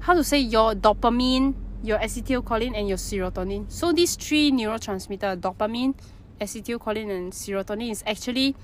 how 0.00 0.14
to 0.14 0.24
say 0.24 0.38
your 0.38 0.72
dopamine, 0.72 1.52
your 1.82 1.98
acetylcholine 1.98 2.72
and 2.74 2.88
your 2.88 2.96
serotonin. 2.96 3.70
So 3.70 3.92
these 3.92 4.16
three 4.16 4.50
neurotransmitter 4.50 5.36
dopamine, 5.36 5.94
acetylcholine 6.40 7.10
and 7.10 7.32
serotonin 7.32 7.90
is 7.90 8.02
actually 8.06 8.56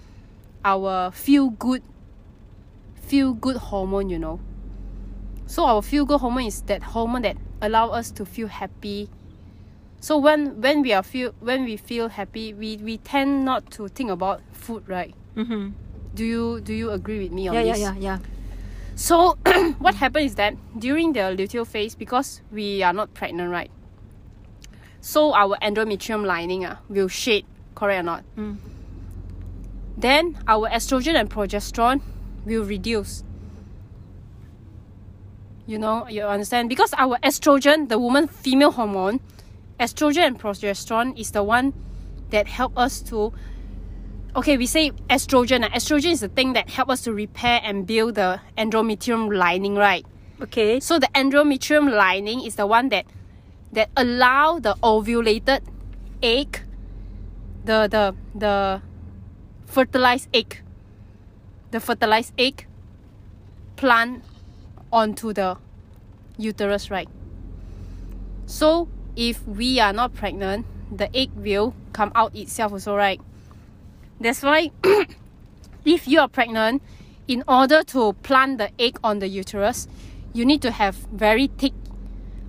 our 0.64 1.10
feel 1.10 1.50
good 1.50 1.82
feel 2.96 3.34
good 3.34 3.56
hormone, 3.56 4.08
you 4.08 4.18
know. 4.18 4.40
So 5.44 5.66
our 5.66 5.82
feel 5.82 6.06
good 6.06 6.20
hormone 6.20 6.44
is 6.44 6.62
that 6.62 6.82
hormone 6.82 7.22
that 7.22 7.36
allow 7.60 7.88
us 7.90 8.10
to 8.12 8.24
feel 8.24 8.46
happy. 8.48 9.08
So 10.00 10.16
when 10.18 10.60
when 10.60 10.82
we 10.82 10.92
are 10.92 11.02
feel 11.02 11.34
when 11.40 11.64
we 11.64 11.76
feel 11.76 12.08
happy, 12.08 12.54
we, 12.54 12.76
we 12.78 12.98
tend 12.98 13.44
not 13.44 13.70
to 13.72 13.88
think 13.88 14.10
about 14.10 14.40
food, 14.52 14.88
right? 14.88 15.14
Mhm. 15.36 15.72
Do 16.14 16.24
you 16.24 16.60
do 16.60 16.72
you 16.74 16.90
agree 16.90 17.18
with 17.24 17.32
me 17.32 17.48
on 17.48 17.54
Yeah, 17.54 17.62
yeah, 17.62 17.72
this? 17.72 17.82
yeah, 17.82 17.94
yeah. 17.98 18.18
So 18.94 19.38
what 19.78 19.94
happened 19.96 20.26
is 20.26 20.34
that 20.36 20.54
during 20.78 21.12
the 21.12 21.34
luteal 21.34 21.66
phase, 21.66 21.94
because 21.94 22.42
we 22.50 22.82
are 22.82 22.92
not 22.92 23.14
pregnant, 23.14 23.50
right? 23.50 23.70
So 25.00 25.32
our 25.34 25.56
endometrium 25.62 26.26
lining 26.26 26.64
uh, 26.64 26.76
will 26.88 27.08
shed, 27.08 27.44
correct 27.74 28.00
or 28.00 28.02
not? 28.02 28.24
Mm. 28.36 28.56
Then 29.96 30.38
our 30.46 30.68
estrogen 30.68 31.14
and 31.18 31.30
progesterone 31.30 32.00
will 32.44 32.64
reduce. 32.64 33.22
You 35.68 35.78
know, 35.78 36.08
you 36.08 36.22
understand? 36.22 36.70
Because 36.70 36.94
our 36.96 37.18
estrogen, 37.18 37.90
the 37.90 37.98
woman 37.98 38.26
female 38.26 38.70
hormone, 38.72 39.20
estrogen 39.78 40.26
and 40.26 40.40
progesterone 40.40 41.12
is 41.20 41.32
the 41.32 41.42
one 41.42 41.74
that 42.30 42.48
help 42.48 42.72
us 42.76 43.00
to 43.00 43.32
okay 44.36 44.56
we 44.56 44.66
say 44.66 44.90
estrogen 45.08 45.64
estrogen 45.70 46.12
is 46.12 46.20
the 46.20 46.28
thing 46.28 46.52
that 46.52 46.68
help 46.68 46.90
us 46.90 47.02
to 47.02 47.12
repair 47.12 47.60
and 47.62 47.86
build 47.86 48.14
the 48.16 48.40
endometrium 48.58 49.34
lining 49.34 49.74
right 49.74 50.04
Okay. 50.40 50.78
so 50.78 50.98
the 50.98 51.08
endometrium 51.14 51.90
lining 51.90 52.44
is 52.44 52.56
the 52.56 52.66
one 52.66 52.90
that 52.90 53.06
that 53.72 53.88
allow 53.96 54.58
the 54.58 54.74
ovulated 54.82 55.60
egg 56.22 56.60
the 57.64 57.88
the 57.88 58.14
the 58.34 58.82
fertilized 59.66 60.28
egg 60.34 60.62
the 61.70 61.80
fertilized 61.80 62.32
egg 62.38 62.66
plant 63.76 64.22
onto 64.92 65.32
the 65.32 65.56
uterus 66.36 66.90
right? 66.90 67.08
So 68.46 68.88
if 69.16 69.46
we 69.46 69.80
are 69.80 69.92
not 69.92 70.14
pregnant 70.14 70.66
the 70.90 71.14
egg 71.14 71.30
will 71.34 71.74
come 71.92 72.12
out 72.14 72.34
itself 72.34 72.72
also 72.72 72.96
right? 72.96 73.20
That's 74.20 74.42
why 74.42 74.70
if 75.84 76.08
you 76.08 76.20
are 76.20 76.28
pregnant 76.28 76.82
in 77.26 77.44
order 77.46 77.82
to 77.84 78.14
plant 78.22 78.58
the 78.58 78.70
egg 78.80 78.98
on 79.04 79.18
the 79.18 79.28
uterus 79.28 79.88
you 80.32 80.44
need 80.44 80.62
to 80.62 80.70
have 80.70 80.94
very 81.12 81.48
thick 81.58 81.72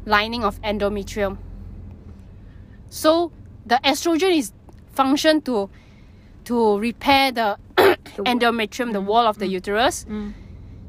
lining 0.06 0.44
of 0.44 0.62
endometrium. 0.62 1.38
So 2.90 3.32
the 3.66 3.80
estrogen 3.84 4.38
is 4.38 4.52
function 4.94 5.42
to 5.42 5.70
to 6.46 6.80
repair 6.80 7.32
the 7.32 7.58
endometrium 8.26 8.94
the 8.94 9.02
wall 9.02 9.28
of 9.28 9.38
the 9.38 9.48
uterus. 9.48 10.06
Mm. 10.10 10.34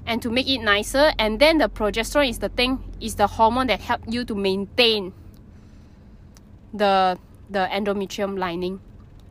And 0.07 0.23
to 0.23 0.31
make 0.31 0.49
it 0.49 0.59
nicer 0.59 1.13
and 1.19 1.39
then 1.41 1.59
the 1.59 1.69
progesterone 1.69 2.29
is 2.29 2.39
the 2.39 2.49
thing 2.49 2.83
is 3.01 3.15
the 3.17 3.27
hormone 3.27 3.67
that 3.69 3.81
help 3.81 4.01
you 4.09 4.25
to 4.25 4.35
maintain 4.35 5.13
the 6.73 7.19
the 7.51 7.69
endometrium 7.73 8.39
lining. 8.39 8.81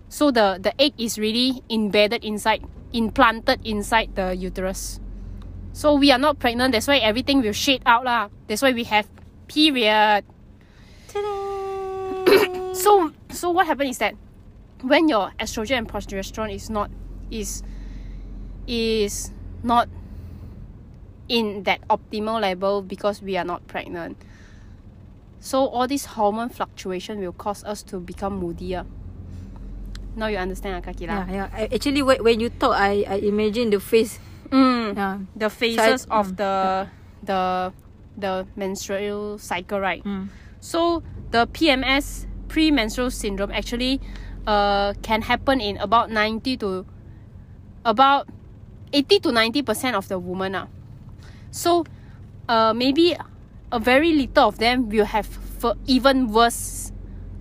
So 0.10 0.32
the 0.32 0.60
the 0.62 0.74
egg 0.82 0.94
is 0.98 1.18
really 1.18 1.64
embedded 1.70 2.24
inside 2.24 2.66
implanted 2.94 3.66
inside 3.66 4.16
the 4.16 4.36
uterus. 4.36 5.00
So 5.74 5.96
we 5.96 6.12
are 6.12 6.20
not 6.20 6.40
pregnant 6.40 6.74
that's 6.74 6.88
why 6.88 6.98
everything 6.98 7.42
will 7.42 7.54
shade 7.54 7.82
out 7.86 8.04
lah. 8.04 8.30
That's 8.48 8.62
why 8.62 8.72
we 8.72 8.84
have 8.86 9.08
period. 9.48 10.26
So 12.80 13.12
so 13.28 13.50
what 13.52 13.68
happens 13.68 13.92
is 13.92 13.98
that 13.98 14.16
when 14.82 15.10
your 15.10 15.32
estrogen 15.40 15.80
and 15.80 15.88
progesterone 15.88 16.54
is 16.54 16.70
not 16.70 16.90
is 17.30 17.64
is 18.68 19.32
not 19.64 19.90
in 21.30 21.64
that 21.64 21.80
optimal 21.90 22.42
level 22.42 22.82
because 22.82 23.22
we 23.22 23.38
are 23.38 23.46
not 23.46 23.66
pregnant 23.68 24.18
so 25.40 25.66
all 25.68 25.88
this 25.88 26.06
hormone 26.18 26.50
fluctuation 26.50 27.20
will 27.20 27.32
cause 27.32 27.64
us 27.64 27.84
to 27.84 28.00
become 28.00 28.40
moodier 28.42 28.84
now 30.16 30.28
you 30.28 30.38
understand 30.38 30.84
Akaki 30.84 31.06
Yeah, 31.08 31.24
lah 31.24 31.26
yeah. 31.32 31.48
I- 31.54 31.70
Actually, 31.72 32.02
when, 32.04 32.20
when 32.26 32.40
you 32.42 32.50
talk, 32.50 32.76
I 32.76 33.06
I 33.08 33.18
imagine 33.24 33.70
the 33.70 33.80
face. 33.80 34.20
mm. 34.52 34.98
Yeah. 34.98 35.22
the 35.38 35.48
phases 35.54 36.10
mm, 36.10 36.12
of 36.12 36.36
the 36.36 36.90
the 37.24 37.72
the 38.18 38.44
menstrual 38.58 39.38
cycle 39.38 39.80
right 39.80 40.04
Mm. 40.04 40.28
So 40.60 41.04
the 41.32 41.48
PMS 41.48 42.28
premenstrual 42.52 43.14
syndrome 43.16 43.54
actually 43.54 44.02
uh, 44.44 44.92
can 45.06 45.22
happen 45.24 45.62
in 45.64 45.78
about 45.80 46.12
90 46.12 46.58
to 46.66 46.84
about 47.86 48.28
80 48.92 49.20
to 49.24 49.32
90 49.32 49.62
percent 49.64 49.96
of 49.96 50.10
the 50.12 50.20
women 50.20 50.56
ah. 50.58 50.68
So 51.52 51.86
uh, 52.48 52.74
maybe 52.74 53.16
a 53.72 53.80
very 53.80 54.14
little 54.14 54.48
of 54.50 54.58
them 54.58 54.90
will 54.90 55.06
have 55.06 55.28
f- 55.64 55.78
even 55.86 56.32
worse 56.32 56.92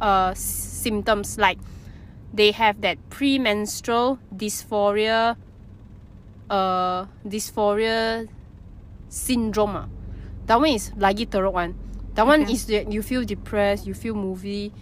uh, 0.00 0.34
symptoms 0.34 1.38
like 1.38 1.58
they 2.32 2.52
have 2.52 2.80
that 2.82 2.98
premenstrual 3.10 4.18
dysphoria 4.34 5.36
uh, 6.50 7.06
dysphoria 7.26 8.28
syndrome 9.08 9.76
ah. 9.76 9.88
That 10.48 10.60
one 10.60 10.72
is 10.72 10.92
lagi 10.96 11.28
teruk 11.28 11.52
one. 11.52 11.76
That 12.16 12.26
one 12.26 12.48
is 12.48 12.64
that 12.72 12.90
you 12.90 13.02
feel 13.04 13.22
depressed, 13.22 13.86
you 13.86 13.92
feel 13.92 14.16
movie, 14.16 14.72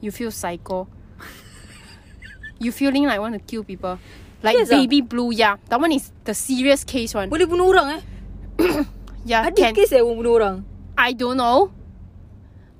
you 0.00 0.10
feel 0.10 0.32
psycho. 0.32 0.88
you 2.58 2.72
feeling 2.72 3.04
like 3.04 3.20
want 3.20 3.36
to 3.36 3.40
kill 3.40 3.62
people. 3.62 4.00
Like 4.42 4.56
Yes, 4.56 4.72
ah? 4.72 4.80
baby 4.80 5.04
blue, 5.04 5.30
yeah. 5.30 5.60
That 5.68 5.80
one 5.80 5.92
is 5.92 6.10
the 6.24 6.32
serious 6.32 6.84
case 6.88 7.12
one. 7.12 7.28
Boleh 7.28 7.44
bunuh 7.44 7.68
orang 7.68 8.00
eh? 8.00 8.02
Yeah, 9.24 9.44
Ada 9.44 9.52
can. 9.52 9.72
kes 9.76 9.92
eh 9.92 10.00
bunuh 10.00 10.40
orang? 10.40 10.64
I 10.96 11.12
don't 11.12 11.36
know. 11.36 11.68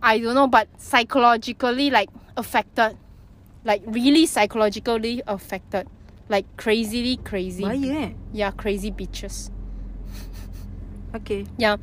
I 0.00 0.16
don't 0.16 0.32
know, 0.32 0.48
but 0.48 0.68
psychologically 0.80 1.92
like 1.92 2.08
affected. 2.36 2.96
Like 3.64 3.84
really 3.84 4.24
psychologically 4.24 5.20
affected. 5.28 5.84
Like 6.32 6.48
crazily 6.56 7.20
crazy. 7.20 7.60
Bahaya 7.60 8.08
eh? 8.08 8.10
Yeah, 8.32 8.50
crazy 8.56 8.88
bitches. 8.90 9.52
Okay. 11.14 11.44
Yeah. 11.58 11.76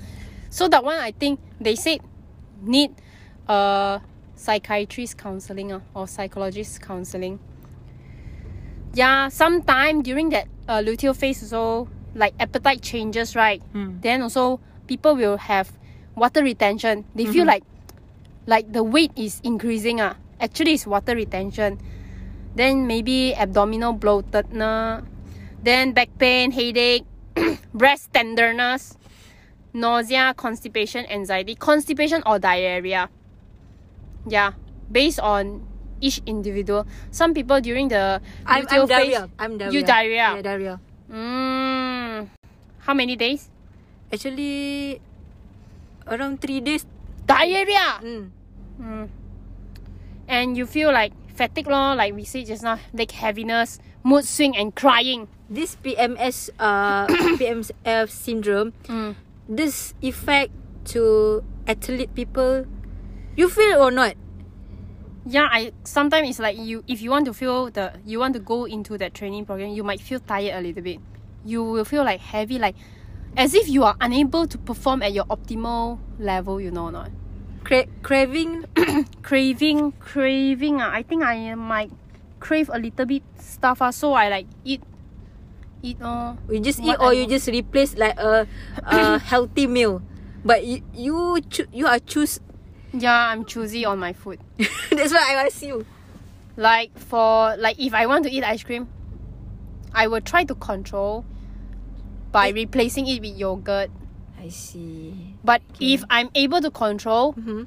So 0.50 0.68
that 0.72 0.84
one 0.84 0.98
I 0.98 1.12
think 1.12 1.38
they 1.60 1.76
said 1.76 2.00
need 2.64 2.96
uh 3.46 4.00
psychiatrist 4.34 5.18
counseling 5.18 5.72
uh, 5.76 5.82
or 5.94 6.08
psychologist 6.08 6.82
counseling. 6.82 7.38
Yeah, 8.94 9.30
sometime 9.30 10.02
during 10.02 10.30
that 10.34 10.48
uh, 10.68 10.80
luteal 10.82 11.14
phase 11.16 11.44
also 11.44 11.90
like 12.18 12.34
appetite 12.40 12.82
changes, 12.82 13.36
right? 13.36 13.62
Hmm. 13.72 14.02
Then 14.02 14.22
also 14.22 14.60
people 14.88 15.16
will 15.16 15.38
have 15.38 15.72
water 16.16 16.44
retention. 16.44 17.06
They 17.16 17.26
feel 17.26 17.46
like 17.46 17.64
like 18.48 18.74
the 18.74 18.84
weight 18.84 19.14
is 19.16 19.40
increasing 19.44 20.02
uh. 20.02 20.16
Actually 20.42 20.74
it's 20.74 20.86
water 20.86 21.16
retention. 21.16 21.80
Then 22.58 22.88
maybe 22.88 23.36
abdominal 23.38 23.94
bloatedness, 23.94 25.06
then 25.62 25.94
back 25.94 26.10
pain, 26.18 26.50
headache, 26.52 27.06
breast 27.74 28.12
tenderness, 28.14 28.98
nausea, 29.74 30.34
constipation, 30.36 31.06
anxiety, 31.06 31.54
constipation 31.54 32.24
or 32.26 32.40
diarrhea. 32.40 33.10
Yeah, 34.28 34.54
based 34.92 35.20
on 35.20 35.62
each 36.02 36.22
individual. 36.26 36.86
Some 37.12 37.34
people 37.34 37.62
during 37.62 37.88
the 37.90 38.22
I'm, 38.46 38.66
I'm 38.70 38.88
phase, 38.88 38.90
diarrhea. 38.90 39.30
I'm 39.40 39.58
diarrhea. 39.58 39.80
you 39.80 39.86
diarrhea. 39.86 40.30
Yeah, 40.36 40.42
diarrhea. 40.42 40.80
Mm, 41.12 41.57
how 42.88 42.94
many 42.96 43.20
days? 43.20 43.52
Actually, 44.12 45.02
around 46.08 46.40
3 46.40 46.62
days. 46.64 46.88
Diarrhea. 47.28 48.00
Hmm. 48.00 48.24
Mm. 48.80 49.10
And 50.28 50.56
you 50.56 50.66
feel 50.66 50.92
like 50.96 51.12
fatigue 51.36 51.68
lor, 51.68 51.96
like 51.96 52.16
we 52.16 52.24
said 52.24 52.48
just 52.48 52.64
now, 52.64 52.80
like 52.94 53.12
heaviness, 53.12 53.80
mood 54.04 54.24
swing 54.24 54.56
and 54.56 54.72
crying. 54.74 55.28
This 55.50 55.76
PMS 55.84 56.50
uh 56.60 57.08
PMS 57.40 57.72
syndrome, 58.08 58.72
Mm. 58.88 59.16
this 59.48 59.94
effect 60.02 60.52
to 60.96 61.44
athlete 61.68 62.16
people, 62.16 62.64
you 63.36 63.48
feel 63.52 63.84
or 63.84 63.92
not? 63.92 64.16
Yeah, 65.28 65.48
I 65.52 65.72
sometimes 65.84 66.32
it's 66.32 66.40
like 66.40 66.56
you 66.56 66.84
if 66.88 67.04
you 67.04 67.12
want 67.12 67.28
to 67.28 67.34
feel 67.36 67.68
the 67.72 68.00
you 68.08 68.20
want 68.20 68.36
to 68.36 68.44
go 68.44 68.64
into 68.64 68.96
that 69.00 69.12
training 69.14 69.44
program, 69.44 69.76
you 69.76 69.84
might 69.84 70.00
feel 70.00 70.20
tired 70.24 70.56
a 70.56 70.62
little 70.64 70.84
bit. 70.84 71.00
You 71.48 71.64
will 71.64 71.86
feel 71.86 72.04
like 72.04 72.20
heavy, 72.20 72.60
like 72.60 72.76
as 73.38 73.54
if 73.56 73.70
you 73.72 73.84
are 73.88 73.96
unable 74.02 74.48
to 74.48 74.58
perform 74.58 75.02
at 75.02 75.14
your 75.14 75.24
optimal 75.32 75.98
level, 76.20 76.60
you 76.60 76.72
know 76.72 76.86
or 76.86 76.92
not? 76.92 77.12
Cra- 77.64 77.88
craving 78.04 78.66
Craving, 79.24 79.94
craving. 80.00 80.82
Uh, 80.82 80.90
I 80.92 81.04
think 81.04 81.24
I 81.24 81.56
might 81.56 81.92
crave 82.40 82.70
a 82.74 82.78
little 82.80 83.06
bit 83.06 83.24
stuff. 83.40 83.82
Uh, 83.82 83.92
so 83.92 84.12
I 84.14 84.28
like 84.30 84.48
eat, 84.66 84.84
eat. 85.82 86.02
Uh, 86.02 86.36
you 86.50 86.60
just 86.60 86.80
eat 86.80 86.96
or 87.00 87.10
I 87.10 87.12
you 87.14 87.20
want. 87.24 87.32
just 87.32 87.48
replace 87.48 87.96
like 87.96 88.20
a, 88.20 88.48
a 88.84 89.20
healthy 89.20 89.68
meal. 89.68 90.02
But 90.44 90.66
you 90.66 90.84
you 90.94 91.40
choo- 91.50 91.68
you 91.72 91.88
are 91.88 92.00
choose. 92.00 92.40
yeah, 92.94 93.32
I'm 93.32 93.46
choosy 93.46 93.86
on 93.86 94.00
my 94.00 94.12
food. 94.14 94.40
That's 94.92 95.12
why 95.14 95.36
I 95.36 95.46
ask 95.48 95.62
you. 95.64 95.86
Like 96.58 96.92
for 96.98 97.56
like 97.58 97.80
if 97.80 97.94
I 97.94 98.06
want 98.08 98.24
to 98.26 98.32
eat 98.32 98.44
ice 98.44 98.64
cream, 98.64 98.88
I 99.94 100.08
will 100.08 100.22
try 100.22 100.44
to 100.44 100.56
control 100.56 101.26
by 102.32 102.50
replacing 102.50 103.08
it 103.08 103.22
with 103.22 103.36
yogurt. 103.38 103.90
I 104.40 104.50
see. 104.50 105.36
But 105.44 105.62
if 105.80 106.04
I'm 106.10 106.30
able 106.36 106.62
to 106.62 106.70
control, 106.72 107.34
Mm-hmm. 107.34 107.64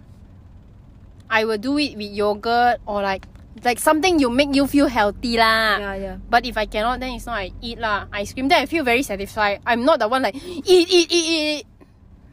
I 1.31 1.45
will 1.45 1.59
do 1.59 1.79
it 1.79 1.95
with 1.97 2.11
yogurt 2.11 2.83
or 2.87 3.03
like 3.03 3.23
like 3.63 3.79
something 3.79 4.19
you 4.19 4.31
make 4.31 4.51
you 4.55 4.67
feel 4.67 4.87
healthy 4.91 5.39
lah. 5.39 5.79
Yeah, 5.79 5.95
yeah. 5.95 6.17
But 6.27 6.43
if 6.43 6.59
I 6.59 6.67
cannot, 6.67 6.99
then 6.99 7.15
it's 7.15 7.27
not 7.27 7.39
I 7.39 7.55
eat 7.63 7.79
lah. 7.79 8.11
Ice 8.11 8.35
cream, 8.35 8.49
then 8.51 8.59
I 8.63 8.67
feel 8.67 8.83
very 8.83 9.03
satisfied. 9.07 9.63
I'm 9.63 9.85
not 9.87 10.03
the 10.03 10.09
one 10.11 10.23
like 10.27 10.35
eat, 10.35 10.67
eat, 10.67 10.91
eat, 10.91 11.07
eat, 11.07 11.27
eat. 11.63 11.67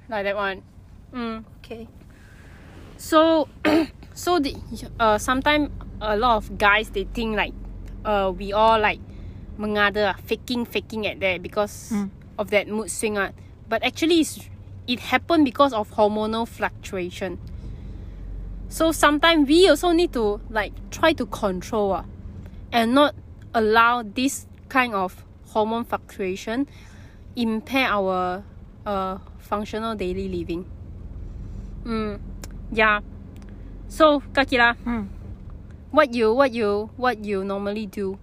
like 0.10 0.26
that 0.26 0.36
one. 0.36 0.66
Mm. 1.14 1.46
Okay. 1.62 1.86
So, 2.98 3.48
so 4.18 4.40
the 4.42 4.58
uh 5.00 5.18
sometimes 5.22 5.70
a 6.02 6.18
lot 6.18 6.38
of 6.42 6.58
guys 6.58 6.90
they 6.90 7.06
think 7.06 7.38
like 7.38 7.54
uh 8.06 8.34
we 8.34 8.50
all 8.54 8.80
like 8.82 9.00
mengada 9.62 10.18
faking 10.26 10.66
faking 10.66 11.06
at 11.06 11.20
that 11.22 11.42
because 11.46 11.94
Mm. 11.94 12.10
Of 12.38 12.50
that 12.52 12.68
mood 12.68 12.92
swing 12.92 13.18
ah. 13.18 13.32
But 13.70 13.84
actually, 13.84 14.22
it's, 14.22 14.40
it 14.88 15.00
happened 15.00 15.46
because 15.46 15.74
of 15.74 15.90
hormonal 15.92 16.48
fluctuation. 16.48 17.40
So 18.70 18.92
sometimes 18.92 19.48
we 19.48 19.70
also 19.70 19.92
need 19.92 20.14
to 20.14 20.42
like 20.50 20.74
try 20.92 21.14
to 21.14 21.26
control 21.26 21.94
ah, 21.94 22.06
and 22.72 22.94
not 22.94 23.16
allow 23.54 24.04
this 24.04 24.46
kind 24.70 24.94
of 24.94 25.24
hormone 25.50 25.86
fluctuation 25.86 26.68
impair 27.36 27.88
our 27.88 28.44
uh 28.86 29.18
functional 29.40 29.96
daily 29.96 30.28
living. 30.28 30.66
Mm, 31.86 32.20
yeah. 32.72 33.00
So 33.88 34.20
Kakila, 34.34 34.76
Hmm. 34.84 35.08
what 35.92 36.14
you 36.14 36.34
what 36.34 36.52
you 36.52 36.90
what 36.98 37.24
you 37.24 37.44
normally 37.44 37.86
do? 37.86 38.20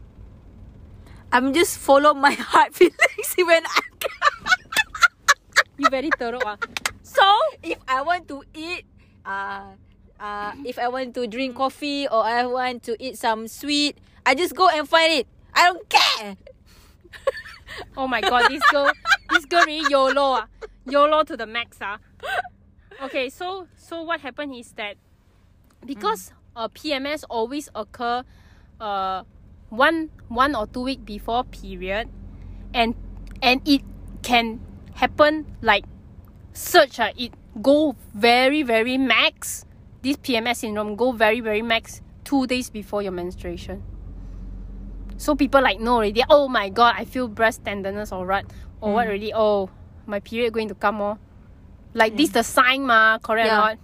I'm 1.32 1.52
just 1.54 1.78
follow 1.78 2.12
my 2.14 2.32
heart 2.52 2.74
feelings 2.74 3.34
when 3.38 3.64
I 3.64 3.80
You 5.78 5.90
very 5.90 6.10
thorough 6.14 6.42
ah. 6.46 6.56
So 7.02 7.26
if 7.62 7.78
I 7.88 8.02
want 8.02 8.28
to 8.28 8.42
eat 8.54 8.86
uh 9.26 9.74
uh 10.20 10.52
if 10.62 10.78
I 10.78 10.86
want 10.88 11.14
to 11.18 11.26
drink 11.26 11.56
coffee 11.58 12.06
or 12.06 12.22
I 12.22 12.46
want 12.46 12.82
to 12.86 12.94
eat 13.02 13.18
some 13.18 13.48
sweet, 13.48 13.98
I 14.24 14.34
just 14.34 14.54
go 14.54 14.68
and 14.70 14.88
find 14.88 15.24
it. 15.24 15.26
I 15.54 15.72
don't 15.72 15.88
care. 15.88 16.36
Oh 17.96 18.06
my 18.06 18.20
god, 18.20 18.46
this 18.50 18.62
girl, 18.70 18.86
this 19.30 19.44
girl 19.46 19.66
really 19.66 19.82
YOLO 19.90 20.46
ah. 20.46 20.46
YOLO 20.86 21.24
to 21.26 21.36
the 21.36 21.46
max 21.46 21.78
ah. 21.82 21.98
Okay, 23.02 23.26
so 23.28 23.66
so 23.74 24.02
what 24.02 24.20
happened 24.22 24.54
is 24.54 24.70
that 24.78 24.94
because 25.82 26.30
uh, 26.54 26.68
PMS 26.68 27.24
always 27.28 27.68
occur 27.74 28.22
uh 28.78 29.22
one 29.70 30.10
one 30.28 30.54
or 30.54 30.66
two 30.66 30.82
week 30.86 31.04
before 31.04 31.42
period 31.42 32.08
and 32.72 32.94
and 33.42 33.58
it 33.66 33.82
can 34.24 34.58
happen 34.94 35.46
like 35.60 35.84
surge 36.52 36.98
ah, 36.98 37.12
it 37.16 37.30
go 37.62 37.94
very 38.14 38.62
very 38.64 38.98
max 38.98 39.64
this 40.02 40.16
PMS 40.16 40.56
syndrome 40.56 40.96
go 40.96 41.12
very 41.12 41.40
very 41.40 41.62
max 41.62 42.00
two 42.24 42.46
days 42.46 42.70
before 42.70 43.02
your 43.02 43.12
menstruation. 43.12 43.84
So 45.16 45.36
people 45.36 45.62
like 45.62 45.78
know 45.78 45.96
already. 46.02 46.24
Oh 46.28 46.48
my 46.48 46.68
god, 46.68 46.96
I 46.98 47.04
feel 47.04 47.28
breast 47.28 47.64
tenderness 47.64 48.10
or 48.10 48.26
what 48.26 48.44
or 48.80 48.94
what 48.94 49.06
already. 49.06 49.32
Oh, 49.32 49.70
my 50.06 50.18
period 50.20 50.52
going 50.52 50.68
to 50.68 50.74
come 50.74 51.00
oh. 51.00 51.18
Like 51.94 52.16
this 52.16 52.30
the 52.30 52.42
sign 52.42 52.84
ma, 52.84 53.18
correct 53.22 53.46
Yeah. 53.46 53.54
or 53.54 53.60
not? 53.70 53.78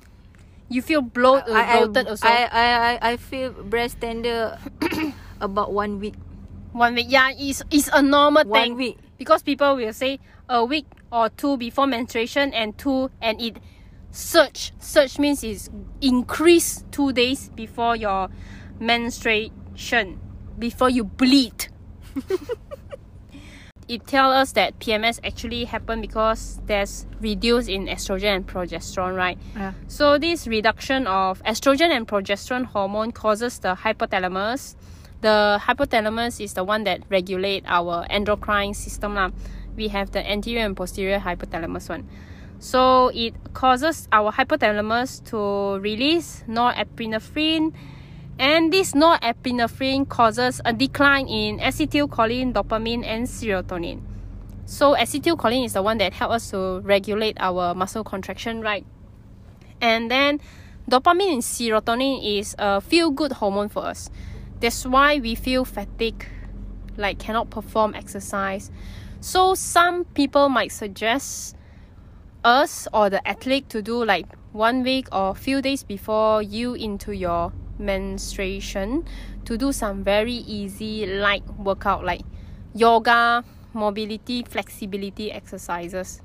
You 0.69 0.83
feel 0.83 1.03
bloat, 1.03 1.47
uh, 1.49 1.55
I, 1.55 1.63
I, 1.63 1.85
bloated 1.87 2.09
also. 2.09 2.27
I, 2.27 2.49
I, 2.51 2.67
I, 2.67 2.93
I 3.13 3.17
feel 3.17 3.51
breast 3.51 4.01
tender 4.01 4.59
about 5.41 5.73
one 5.73 5.99
week. 5.99 6.15
One 6.73 6.95
week, 6.95 7.07
yeah, 7.09 7.31
it's 7.35 7.63
it's 7.71 7.91
a 7.93 8.03
normal 8.03 8.45
One 8.45 8.55
thing 8.55 8.75
week. 8.75 8.99
Because 9.21 9.43
people 9.43 9.77
will 9.77 9.93
say 9.93 10.19
a 10.49 10.65
week 10.65 10.87
or 11.13 11.29
two 11.29 11.59
before 11.59 11.87
menstruation 11.87 12.55
and 12.55 12.79
two 12.79 13.11
and 13.21 13.39
it 13.39 13.59
surge. 14.11 14.73
Surge 14.79 15.19
means 15.19 15.45
is 15.45 15.69
increase 16.01 16.87
two 16.91 17.13
days 17.13 17.51
before 17.51 17.95
your 17.95 18.31
menstruation, 18.79 20.19
before 20.59 20.89
you 20.89 21.05
bleed. 21.05 21.69
it 23.89 24.07
tells 24.07 24.33
us 24.33 24.53
that 24.53 24.79
PMS 24.79 25.21
actually 25.23 25.67
happen 25.67 26.01
because 26.01 26.59
there's 26.65 27.05
reduce 27.21 27.69
in 27.69 27.89
estrogen 27.89 28.37
and 28.37 28.47
progesterone, 28.47 29.15
right? 29.15 29.37
Yeah. 29.55 29.75
So 29.87 30.17
this 30.17 30.47
reduction 30.47 31.07
of 31.07 31.43
estrogen 31.43 31.91
and 31.91 32.09
progesterone 32.09 32.65
hormone 32.65 33.13
causes 33.13 33.59
the 33.59 33.75
hypothalamus. 33.75 34.77
The 35.21 35.61
hypothalamus 35.61 36.43
is 36.43 36.55
the 36.55 36.65
one 36.65 36.85
that 36.85 37.03
regulate 37.09 37.65
our 37.67 38.07
endocrine 38.09 38.75
system. 38.75 39.15
lah. 39.15 39.31
We 39.77 39.89
have 39.89 40.11
the 40.13 40.25
anterior 40.25 40.65
and 40.65 40.77
posterior 40.77 41.21
hypothalamus 41.21 41.89
one. 41.89 42.09
So 42.59 43.09
it 43.15 43.33
causes 43.55 44.09
our 44.13 44.33
hypothalamus 44.33 45.25
to 45.33 45.81
release 45.81 46.45
norepinephrine 46.49 47.73
and 48.39 48.73
this 48.73 48.93
norepinephrine 48.93 50.09
causes 50.09 50.61
a 50.65 50.73
decline 50.73 51.29
in 51.29 51.59
acetylcholine, 51.59 52.53
dopamine 52.53 53.05
and 53.05 53.27
serotonin. 53.27 54.01
So 54.65 54.95
acetylcholine 54.95 55.67
is 55.67 55.73
the 55.73 55.83
one 55.83 55.99
that 55.99 56.13
helps 56.15 56.35
us 56.35 56.51
to 56.53 56.81
regulate 56.81 57.37
our 57.41 57.75
muscle 57.75 58.05
contraction, 58.05 58.61
right? 58.61 58.87
And 59.81 60.11
then 60.11 60.41
dopamine 60.89 61.33
and 61.33 61.43
serotonin 61.43 62.21
is 62.25 62.55
a 62.59 62.81
feel 62.81 63.11
good 63.11 63.33
hormone 63.33 63.69
for 63.69 63.85
us. 63.85 64.11
That's 64.61 64.85
why 64.85 65.19
we 65.19 65.35
feel 65.35 65.65
fatigue, 65.65 66.27
like 66.97 67.19
cannot 67.19 67.51
perform 67.51 67.95
exercise. 67.95 68.71
So 69.21 69.55
some 69.55 70.05
people 70.05 70.49
might 70.49 70.73
suggest 70.73 71.57
us 72.45 72.89
or 72.93 73.11
the 73.11 73.27
athlete 73.27 73.69
to 73.71 73.83
do 73.83 74.05
like 74.05 74.27
one 74.53 74.83
week 74.83 75.09
or 75.13 75.35
few 75.35 75.63
days 75.63 75.83
before 75.83 76.43
you 76.43 76.75
into 76.75 77.13
your 77.13 77.53
menstruation 77.79 79.05
to 79.45 79.57
do 79.57 79.73
some 79.73 80.05
very 80.05 80.33
easy 80.33 81.07
light 81.07 81.45
workout 81.59 82.05
like 82.05 82.23
yoga, 82.75 83.45
mobility, 83.73 84.43
flexibility 84.43 85.33
exercises. 85.33 86.21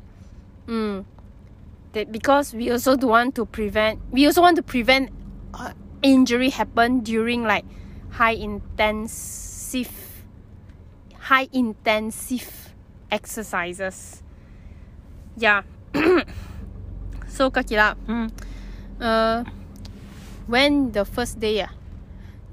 Mm. 0.67 1.05
That 1.93 2.11
because 2.11 2.53
we 2.53 2.71
also 2.71 2.95
do 2.95 3.07
want 3.07 3.35
to 3.35 3.45
prevent 3.45 3.99
we 4.11 4.25
also 4.25 4.41
want 4.41 4.57
to 4.57 4.63
prevent 4.63 5.09
uh, 5.53 5.71
injury 6.01 6.49
happen 6.49 6.99
during 6.99 7.43
like 7.43 7.63
high 8.15 8.37
intensive 8.37 9.91
high 11.27 11.49
intensive 11.51 12.73
exercises. 13.11 14.21
Yeah. 15.35 15.63
so 17.27 17.49
Kakila, 17.51 17.97
Mm. 18.07 18.29
uh, 19.01 19.43
when 20.47 20.91
the 20.93 21.03
first 21.03 21.39
day, 21.41 21.65
ah, 21.65 21.73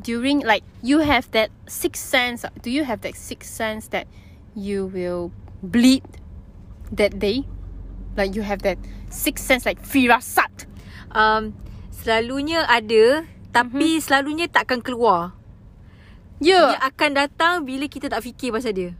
during 0.02 0.40
like 0.40 0.64
you 0.82 1.04
have 1.04 1.30
that 1.36 1.50
sixth 1.68 2.02
sense. 2.02 2.42
Do 2.62 2.70
you 2.70 2.84
have 2.84 3.02
that 3.06 3.14
sixth 3.14 3.52
sense 3.52 3.88
that 3.92 4.08
you 4.56 4.88
will 4.88 5.30
bleed 5.62 6.02
that 6.90 7.20
day? 7.20 7.44
Like 8.16 8.34
you 8.34 8.42
have 8.42 8.64
that 8.66 8.78
sixth 9.12 9.44
sense, 9.46 9.64
like 9.68 9.78
firasat. 9.84 10.66
Um, 11.12 11.52
selalunya 11.92 12.64
ada, 12.66 13.28
tapi 13.52 14.00
Mhm. 14.00 14.02
selalunya 14.02 14.46
takkan 14.48 14.80
keluar. 14.80 15.36
Yeah. 16.42 16.74
Dia 16.74 16.90
akan 16.90 17.10
datang 17.14 17.54
bila 17.62 17.86
kita 17.86 18.10
tak 18.10 18.20
fikir 18.20 18.50
pasal 18.50 18.74
dia. 18.74 18.90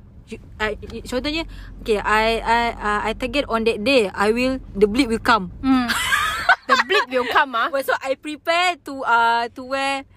I, 0.57 0.78
contohnya, 1.05 1.44
okay, 1.85 2.00
I 2.00 2.40
I 2.40 2.61
uh, 2.72 3.00
I 3.05 3.12
target 3.12 3.44
on 3.52 3.68
that 3.68 3.85
day, 3.85 4.09
I 4.09 4.33
will 4.33 4.62
the 4.72 4.88
bleed 4.88 5.12
will 5.12 5.20
come. 5.20 5.52
Mm. 5.61 5.92
the 6.72 6.76
bleed 6.88 7.07
will 7.12 7.28
come, 7.28 7.52
ah. 7.52 7.68
Well, 7.68 7.85
so 7.85 7.92
I 8.00 8.16
prepare 8.16 8.81
to 8.88 9.05
uh 9.05 9.52
to 9.52 9.62
wear 9.68 10.09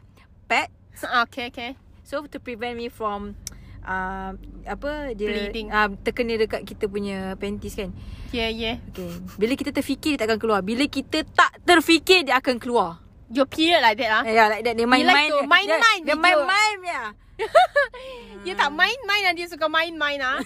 pads 0.47 0.71
Ah, 1.03 1.27
Okay, 1.27 1.51
okay. 1.51 1.75
so 2.07 2.23
to 2.23 2.38
prevent 2.39 2.79
me 2.79 2.88
from 2.88 3.35
uh, 3.83 4.31
apa 4.63 5.11
dia 5.11 5.51
Bleeding. 5.51 5.67
uh, 5.67 5.91
terkena 5.99 6.39
dekat 6.39 6.63
kita 6.63 6.88
punya 6.88 7.35
panties 7.35 7.75
kan. 7.75 7.91
Yeah, 8.31 8.47
yeah. 8.47 8.79
Okay. 8.95 9.11
Bila 9.35 9.59
kita 9.59 9.75
terfikir 9.75 10.15
dia 10.15 10.23
tak 10.23 10.31
akan 10.31 10.39
keluar. 10.39 10.59
Bila 10.63 10.88
kita 10.88 11.27
tak 11.27 11.59
terfikir 11.67 12.23
dia 12.23 12.39
akan 12.39 12.55
keluar. 12.55 13.03
Your 13.31 13.45
period 13.49 13.81
like 13.81 13.97
that 13.97 14.11
ah. 14.11 14.23
Yeah, 14.25 14.47
like 14.49 14.63
that. 14.65 14.77
Dia 14.77 14.85
main-main. 14.85 15.29
to 15.33 15.47
main-main 15.49 15.99
Dia, 16.05 16.13
dia 16.13 16.15
with 16.15 16.21
main-main 16.21 16.77
ya. 16.85 17.03
Dia 18.45 18.53
tak 18.61 18.69
main-main 18.69 19.23
ah. 19.25 19.33
Dia 19.33 19.47
suka 19.49 19.65
main-main 19.65 20.19
ah. 20.21 20.39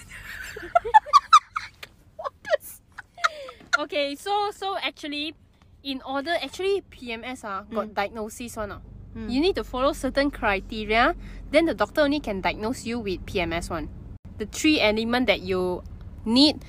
okay, 3.84 4.16
so 4.16 4.48
so 4.52 4.80
actually, 4.80 5.36
in 5.84 6.00
order 6.08 6.32
actually 6.40 6.80
PMS 6.88 7.44
ah 7.44 7.68
got 7.68 7.92
diagnosis 7.92 8.56
one 8.56 8.80
ah. 8.80 8.82
You 9.10 9.42
need 9.42 9.58
to 9.58 9.64
follow 9.66 9.90
certain 9.92 10.30
criteria. 10.30 11.18
Then 11.50 11.66
the 11.66 11.74
doctor 11.74 12.06
only 12.06 12.22
can 12.22 12.40
diagnose 12.40 12.86
you 12.86 13.02
with 13.02 13.26
PMS 13.26 13.66
one. 13.66 13.90
The 14.38 14.46
three 14.46 14.78
element 14.78 15.26
that 15.26 15.42
you 15.42 15.82
need 16.24 16.62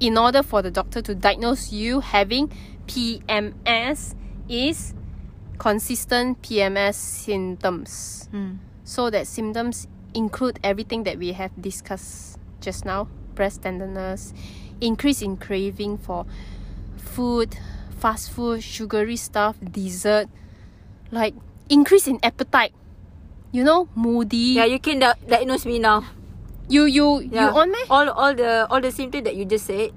in 0.00 0.16
order 0.16 0.42
for 0.42 0.62
the 0.62 0.70
doctor 0.70 1.02
to 1.02 1.14
diagnose 1.14 1.72
you 1.72 2.00
having 2.00 2.48
PMS 2.88 4.16
is 4.48 4.94
consistent 5.58 6.42
PMS 6.42 6.94
symptoms. 6.94 8.28
Hmm. 8.30 8.62
So 8.84 9.10
that 9.10 9.26
symptoms 9.26 9.88
include 10.14 10.58
everything 10.62 11.04
that 11.04 11.18
we 11.18 11.32
have 11.32 11.50
discussed 11.60 12.38
just 12.60 12.84
now 12.84 13.08
breast 13.34 13.62
tenderness, 13.62 14.32
increase 14.80 15.20
in 15.20 15.36
craving 15.36 15.98
for 15.98 16.24
food, 16.96 17.56
fast 18.00 18.30
food, 18.30 18.62
sugary 18.62 19.16
stuff, 19.16 19.56
dessert, 19.60 20.28
like 21.10 21.34
increase 21.68 22.06
in 22.08 22.18
appetite. 22.22 22.72
You 23.52 23.64
know, 23.64 23.88
moody. 23.94 24.56
Yeah, 24.58 24.64
you 24.66 24.78
can 24.80 24.98
di- 25.00 25.20
diagnose 25.28 25.64
me 25.66 25.78
now. 25.78 26.04
You 26.68 26.84
you 26.84 27.20
Yeah. 27.30 27.48
you 27.48 27.56
on 27.56 27.70
me? 27.70 27.78
All 27.88 28.08
all 28.10 28.34
the 28.34 28.66
all 28.68 28.80
the 28.80 28.90
symptoms 28.90 29.24
that 29.24 29.36
you 29.36 29.44
just 29.46 29.66
said. 29.70 29.92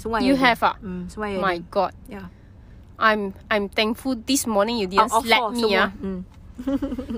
Semua 0.00 0.18
I 0.18 0.26
You 0.26 0.34
have 0.34 0.58
ah? 0.64 0.74
Hmm, 0.80 1.06
semua 1.06 1.28
I 1.30 1.38
My 1.38 1.54
ada. 1.60 1.70
God, 1.70 1.92
Yeah. 2.10 2.26
I'm 2.98 3.34
I'm 3.50 3.68
thankful 3.68 4.14
this 4.14 4.46
morning 4.46 4.78
you 4.78 4.86
didn't 4.86 5.12
Out 5.12 5.24
slap 5.24 5.40
four, 5.40 5.50
me 5.52 5.60
semua. 5.62 5.82
ah. 5.82 5.90
Hmm. 5.98 6.20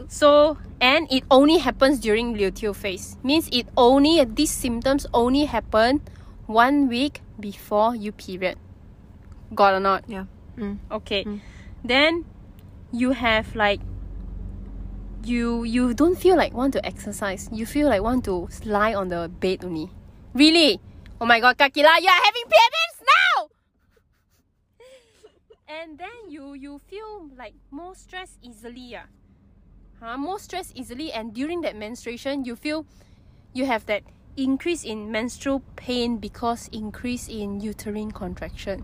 So 0.08 0.56
and 0.80 1.04
it 1.12 1.24
only 1.30 1.58
happens 1.60 2.00
during 2.00 2.32
luteal 2.34 2.72
phase. 2.74 3.16
Means 3.22 3.48
it 3.52 3.68
only 3.76 4.24
these 4.24 4.50
symptoms 4.50 5.04
only 5.12 5.44
happen 5.44 6.00
one 6.48 6.88
week 6.88 7.20
before 7.38 7.92
you 7.94 8.12
period. 8.12 8.56
Got 9.54 9.74
or 9.76 9.80
not? 9.84 10.04
Yeah. 10.08 10.24
Hmm. 10.56 10.80
Okay. 10.90 11.24
Mm. 11.28 11.40
Then 11.84 12.24
you 12.92 13.12
have 13.12 13.52
like 13.54 13.80
you 15.24 15.64
you 15.64 15.92
don't 15.92 16.16
feel 16.16 16.36
like 16.36 16.54
want 16.56 16.72
to 16.72 16.80
exercise. 16.86 17.48
You 17.52 17.66
feel 17.66 17.88
like 17.92 18.00
want 18.00 18.24
to 18.24 18.48
lie 18.64 18.94
on 18.94 19.08
the 19.12 19.28
bed 19.28 19.64
only. 19.64 19.90
Really? 20.32 20.80
Oh 21.20 21.26
my 21.26 21.40
god, 21.40 21.56
Kakila, 21.56 22.00
you 22.00 22.08
are 22.08 22.22
having 22.24 22.44
PMS! 22.48 22.95
And 25.86 26.02
then 26.02 26.26
you 26.26 26.54
you 26.58 26.82
feel 26.90 27.30
like 27.38 27.54
more 27.70 27.94
stress 27.94 28.42
easily. 28.42 28.98
Ah. 28.98 29.06
Huh? 30.02 30.18
More 30.18 30.42
stressed 30.42 30.74
easily 30.74 31.14
and 31.14 31.30
during 31.30 31.62
that 31.62 31.78
menstruation 31.78 32.42
you 32.42 32.58
feel 32.58 32.84
you 33.54 33.70
have 33.70 33.86
that 33.86 34.02
increase 34.36 34.82
in 34.82 35.14
menstrual 35.14 35.62
pain 35.78 36.18
because 36.18 36.66
increase 36.74 37.30
in 37.30 37.62
uterine 37.62 38.10
contraction. 38.10 38.82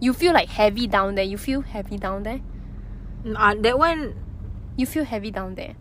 You 0.00 0.16
feel 0.16 0.32
like 0.32 0.48
heavy 0.48 0.88
down 0.88 1.14
there. 1.14 1.28
You 1.28 1.36
feel 1.36 1.60
heavy 1.60 2.00
down 2.00 2.24
there. 2.24 2.40
Ah, 3.36 3.52
that 3.54 3.78
one 3.78 4.16
You 4.72 4.88
feel 4.88 5.04
heavy 5.04 5.28
down 5.28 5.54
there. 5.60 5.76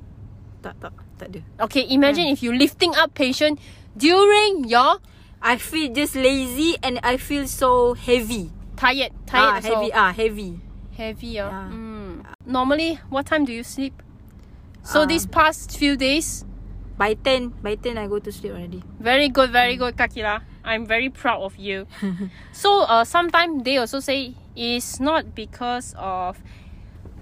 tak 0.62 0.76
tak 0.84 0.94
tak 1.16 1.32
ada. 1.32 1.42
Okay, 1.64 1.88
imagine 1.90 2.28
if 2.28 2.44
you 2.44 2.52
lifting 2.52 2.92
up 2.94 3.16
patient 3.16 3.56
during 3.96 4.68
your 4.68 5.00
I 5.40 5.56
feel 5.58 5.90
just 5.96 6.14
lazy 6.14 6.76
and 6.84 7.00
I 7.02 7.16
feel 7.16 7.48
so 7.48 7.96
heavy. 7.96 8.52
Tired, 8.76 9.12
Ah, 9.14 9.26
tired 9.28 9.56
also. 9.66 9.76
heavy 9.76 9.94
ah, 9.94 10.12
heavy. 10.14 10.60
Heavy, 10.98 11.40
ah. 11.40 11.50
Yeah. 11.50 11.70
Mm. 11.72 12.26
Normally, 12.46 13.00
what 13.10 13.26
time 13.26 13.46
do 13.46 13.54
you 13.54 13.64
sleep? 13.64 13.94
So 14.84 15.02
Ah. 15.02 15.06
these 15.06 15.26
past 15.26 15.78
few 15.78 15.96
days, 15.96 16.46
By 16.98 17.16
10, 17.16 17.50
by 17.64 17.76
10 17.76 17.98
I 17.98 18.06
go 18.08 18.20
to 18.20 18.32
sleep 18.32 18.52
already. 18.54 18.84
very 19.00 19.28
good, 19.30 19.50
very 19.50 19.76
good, 19.76 19.98
Kakila. 19.98 20.42
I'm 20.64 20.86
very 20.86 21.10
proud 21.10 21.42
of 21.42 21.58
you. 21.58 21.88
so 22.52 22.82
uh, 22.86 23.04
sometimes 23.04 23.64
they 23.64 23.78
also 23.78 24.00
say 24.00 24.36
it's 24.56 25.00
not 25.00 25.34
because 25.34 25.96
of 25.98 26.38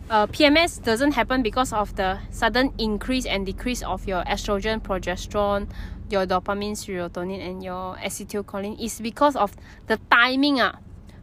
uh, 0.10 0.28
PMS 0.28 0.84
doesn't 0.84 1.14
happen 1.14 1.44
because 1.44 1.72
of 1.72 1.96
the 1.96 2.20
sudden 2.32 2.74
increase 2.78 3.26
and 3.26 3.46
decrease 3.46 3.82
of 3.84 4.06
your 4.08 4.24
estrogen, 4.26 4.82
progesterone, 4.82 5.70
your 6.10 6.26
dopamine, 6.26 6.76
serotonin, 6.76 7.40
and 7.40 7.64
your 7.64 7.96
acetylcholine. 8.04 8.76
It's 8.82 9.00
because 9.00 9.38
of 9.38 9.56
the 9.88 9.98
timing 10.12 10.60
ah, 10.60 10.76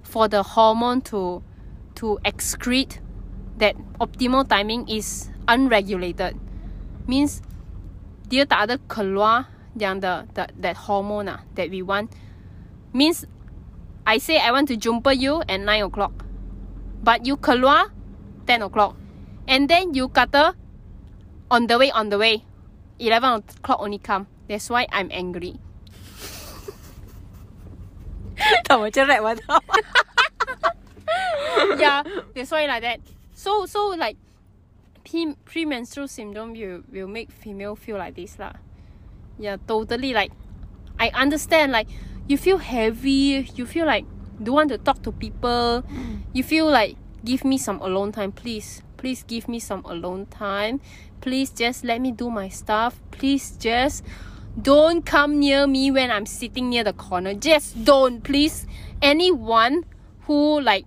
for 0.06 0.30
the 0.30 0.42
hormone 0.42 1.02
to 1.10 1.42
to 1.98 2.18
excrete. 2.22 3.02
That 3.58 3.74
optimal 3.98 4.46
timing 4.46 4.86
is 4.86 5.32
unregulated. 5.48 6.36
Means 7.08 7.40
dia 8.28 8.44
tak 8.44 8.68
ada 8.68 8.76
keluar 8.86 9.48
yang 9.74 10.00
the, 10.00 10.28
the 10.36 10.48
that 10.60 10.76
hormone 10.86 11.28
ah, 11.28 11.40
that 11.58 11.68
we 11.72 11.82
want. 11.82 12.12
Means 12.92 13.26
I 14.06 14.22
say 14.22 14.38
I 14.38 14.52
want 14.54 14.68
to 14.70 14.76
jumpa 14.78 15.18
you 15.18 15.42
at 15.48 15.58
9 15.58 15.90
o'clock. 15.90 16.24
But 17.02 17.26
you 17.26 17.36
keluar 17.36 17.90
10 18.46 18.62
o'clock. 18.62 18.94
And 19.48 19.66
then 19.66 19.94
you 19.94 20.08
kata 20.08 20.54
on 21.50 21.66
the 21.66 21.78
way, 21.78 21.90
on 21.90 22.08
the 22.10 22.18
way. 22.18 22.44
11 22.98 23.44
o'clock 23.44 23.80
only 23.80 23.98
come. 23.98 24.26
That's 24.48 24.70
why 24.70 24.86
I'm 24.92 25.10
angry. 25.10 25.58
Macam 28.80 29.02
rap 29.08 29.20
lah 29.22 29.34
tau. 29.36 29.60
yeah, 31.78 32.00
that's 32.34 32.50
why 32.50 32.66
like 32.66 32.82
that. 32.82 33.00
So 33.34 33.66
so 33.66 33.94
like 33.94 34.16
pre- 35.04 35.38
premenstrual 35.44 36.08
syndrome 36.08 36.52
will 36.52 36.82
will 36.90 37.08
make 37.08 37.30
female 37.30 37.76
feel 37.76 37.96
like 37.96 38.14
this 38.16 38.38
lah. 38.38 38.58
Yeah, 39.38 39.56
totally 39.68 40.12
like 40.12 40.32
I 40.98 41.12
understand 41.12 41.72
like 41.72 41.88
you 42.26 42.36
feel 42.36 42.58
heavy, 42.58 43.46
you 43.54 43.66
feel 43.66 43.86
like 43.86 44.04
don't 44.42 44.54
want 44.54 44.70
to 44.70 44.78
talk 44.78 45.02
to 45.04 45.12
people, 45.12 45.84
you 46.32 46.42
feel 46.42 46.66
like 46.66 46.96
give 47.24 47.44
me 47.44 47.58
some 47.58 47.80
alone 47.80 48.12
time, 48.12 48.32
please. 48.32 48.82
Please 48.96 49.22
give 49.22 49.46
me 49.46 49.60
some 49.60 49.84
alone 49.84 50.26
time. 50.26 50.80
Please 51.20 51.50
just 51.50 51.84
let 51.84 52.00
me 52.00 52.12
do 52.12 52.30
my 52.30 52.48
stuff. 52.48 52.98
Please 53.10 53.56
just 53.60 54.02
don't 54.60 55.04
come 55.04 55.38
near 55.38 55.66
me 55.66 55.90
when 55.90 56.10
I'm 56.10 56.26
sitting 56.26 56.70
near 56.70 56.84
the 56.84 56.92
corner. 56.92 57.34
Just 57.34 57.84
don't, 57.84 58.22
please. 58.22 58.66
Anyone 59.02 59.84
who 60.24 60.60
like 60.60 60.86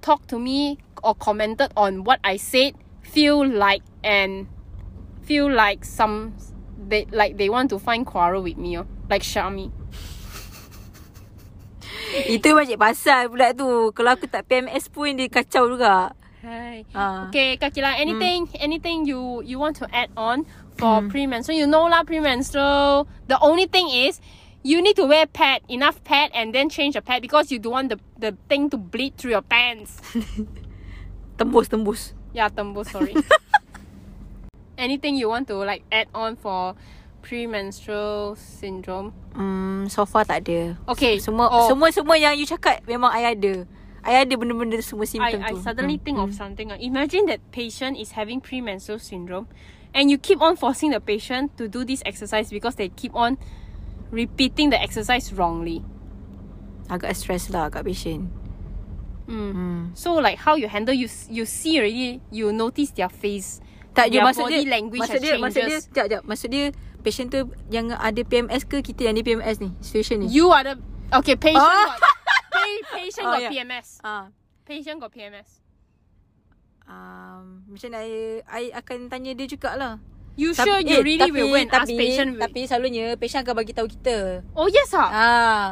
talk 0.00 0.26
to 0.28 0.38
me 0.38 0.78
or 1.02 1.14
commented 1.14 1.72
on 1.76 2.04
what 2.04 2.20
I 2.22 2.36
said 2.36 2.74
feel 3.00 3.46
like 3.46 3.82
and 4.04 4.46
feel 5.22 5.50
like 5.50 5.84
some 5.84 6.36
they 6.76 7.06
like 7.10 7.36
they 7.36 7.48
want 7.48 7.70
to 7.70 7.78
find 7.78 8.06
quarrel 8.06 8.42
with 8.42 8.56
me 8.56 8.78
oh. 8.78 8.86
like 9.08 9.22
Shami. 9.22 9.72
Itu 12.28 12.52
macam 12.52 12.78
pasal 12.80 13.32
pula 13.32 13.56
tu. 13.56 13.92
Kalau 13.96 14.16
aku 14.16 14.28
tak 14.28 14.48
PMS 14.48 14.92
pun 14.92 15.16
dia 15.16 15.28
kacau 15.28 15.72
juga. 15.72 16.12
Hi. 16.42 16.86
Ah. 16.94 17.26
Okay, 17.28 17.58
Kakila, 17.58 17.98
anything 17.98 18.46
anything 18.62 19.02
you 19.02 19.42
you 19.42 19.58
want 19.58 19.74
to 19.82 19.90
add 19.90 20.14
on 20.14 20.46
for 20.78 21.02
premenstrual? 21.10 21.58
You 21.58 21.66
know 21.66 21.90
lah 21.90 22.06
premenstrual. 22.06 23.10
The 23.26 23.38
only 23.42 23.66
thing 23.66 23.90
is 23.90 24.22
you 24.62 24.78
need 24.78 24.94
to 25.02 25.06
wear 25.06 25.26
pad, 25.26 25.66
enough 25.66 26.02
pad 26.06 26.30
and 26.34 26.54
then 26.54 26.70
change 26.70 26.94
the 26.94 27.02
pad 27.02 27.22
because 27.22 27.50
you 27.50 27.58
don't 27.58 27.72
want 27.72 27.88
the, 27.90 27.98
the 28.18 28.38
thing 28.46 28.70
to 28.70 28.78
bleed 28.78 29.18
through 29.18 29.34
your 29.34 29.42
pants. 29.42 29.98
Tembus, 31.38 31.70
tembus. 31.70 32.14
Yeah, 32.34 32.50
tembus, 32.50 32.90
sorry. 32.90 33.14
Anything 34.78 35.14
you 35.14 35.30
want 35.30 35.46
to 35.48 35.58
like 35.62 35.82
add 35.90 36.06
on 36.14 36.34
for 36.34 36.74
premenstrual 37.22 38.34
syndrome? 38.38 39.10
Hmm, 39.34 39.86
so 39.90 40.06
far 40.06 40.26
tak 40.26 40.46
ada. 40.46 40.78
Okay. 40.86 41.18
Semua 41.18 41.50
oh, 41.50 41.66
semua 41.66 41.90
semua 41.90 42.14
yang 42.14 42.34
you 42.34 42.46
cakap 42.46 42.82
memang 42.86 43.10
I 43.10 43.34
ada. 43.34 43.66
I 44.08 44.24
ada 44.24 44.34
benda-benda 44.40 44.80
semua 44.80 45.04
I, 45.04 45.12
simptom 45.12 45.40
I 45.44 45.52
tu. 45.52 45.60
suddenly 45.60 46.00
Hmm, 46.00 46.04
think 46.08 46.16
of 46.16 46.32
hmm. 46.32 46.40
something. 46.40 46.72
Imagine 46.80 47.28
that 47.28 47.44
patient 47.52 48.00
is 48.00 48.16
having 48.16 48.40
premenstrual 48.40 48.96
syndrome 48.96 49.44
and 49.92 50.08
you 50.08 50.16
keep 50.16 50.40
on 50.40 50.56
forcing 50.56 50.96
the 50.96 51.00
patient 51.00 51.52
to 51.60 51.68
do 51.68 51.84
this 51.84 52.00
exercise 52.08 52.48
because 52.48 52.80
they 52.80 52.88
keep 52.88 53.12
on 53.12 53.36
repeating 54.08 54.72
the 54.72 54.80
exercise 54.80 55.28
wrongly. 55.36 55.84
Agak 56.88 57.12
stress 57.12 57.52
lah 57.52 57.68
kat 57.68 57.84
patient. 57.84 58.32
Mm. 59.28 59.52
Hmm. 59.52 59.80
So 59.92 60.16
like 60.16 60.40
how 60.40 60.56
you 60.56 60.72
handle 60.72 60.96
you 60.96 61.04
you 61.28 61.44
see 61.44 61.76
already 61.76 62.24
you 62.32 62.48
notice 62.48 62.96
their 62.96 63.12
face. 63.12 63.60
Tak 63.92 64.08
je 64.08 64.16
Their 64.16 64.24
maksud 64.24 64.44
body 64.48 64.64
dia 64.64 64.72
language 64.72 65.00
maksud 65.04 65.20
dia 65.20 65.34
maksud 65.36 65.62
dia 65.68 65.78
sekejap 65.84 65.84
sekejap. 65.84 66.20
Maksud 66.24 66.48
dia 66.48 66.64
patient 67.04 67.28
tu 67.28 67.40
yang 67.68 67.92
ada 67.92 68.20
PMS 68.24 68.64
ke 68.64 68.80
kita 68.80 69.04
yang 69.04 69.20
ada 69.20 69.22
PMS 69.24 69.56
ni? 69.60 69.68
Situation 69.84 70.24
ni. 70.24 70.32
You 70.32 70.48
are 70.48 70.64
the 70.64 70.74
okay 71.12 71.36
patient 71.36 71.60
Oh. 71.60 72.16
Patient 72.94 73.24
Oh, 73.26 73.32
got 73.34 73.42
yeah. 73.42 73.52
PMS. 73.52 73.88
Ah. 74.04 74.24
Patient 74.64 74.96
got 75.00 75.10
PMS. 75.12 75.64
Um, 76.88 77.68
macam 77.68 77.92
mana 77.92 78.00
I, 78.00 78.40
I 78.48 78.64
akan 78.72 79.12
tanya 79.12 79.36
dia 79.36 79.44
jugalah. 79.44 80.00
You 80.38 80.54
sure 80.54 80.78
you 80.78 81.02
really 81.02 81.34
will 81.34 81.50
go 81.50 81.58
and 81.58 81.68
ask 81.74 81.90
tapi, 81.90 81.98
patient? 81.98 82.38
Tapi 82.38 82.60
selalunya 82.64 83.18
patient 83.18 83.42
akan 83.42 83.54
bagi 83.58 83.74
tahu 83.74 83.90
kita. 83.90 84.46
oh 84.54 84.70
yes 84.70 84.94
ah. 84.94 85.10
Ah. 85.10 85.66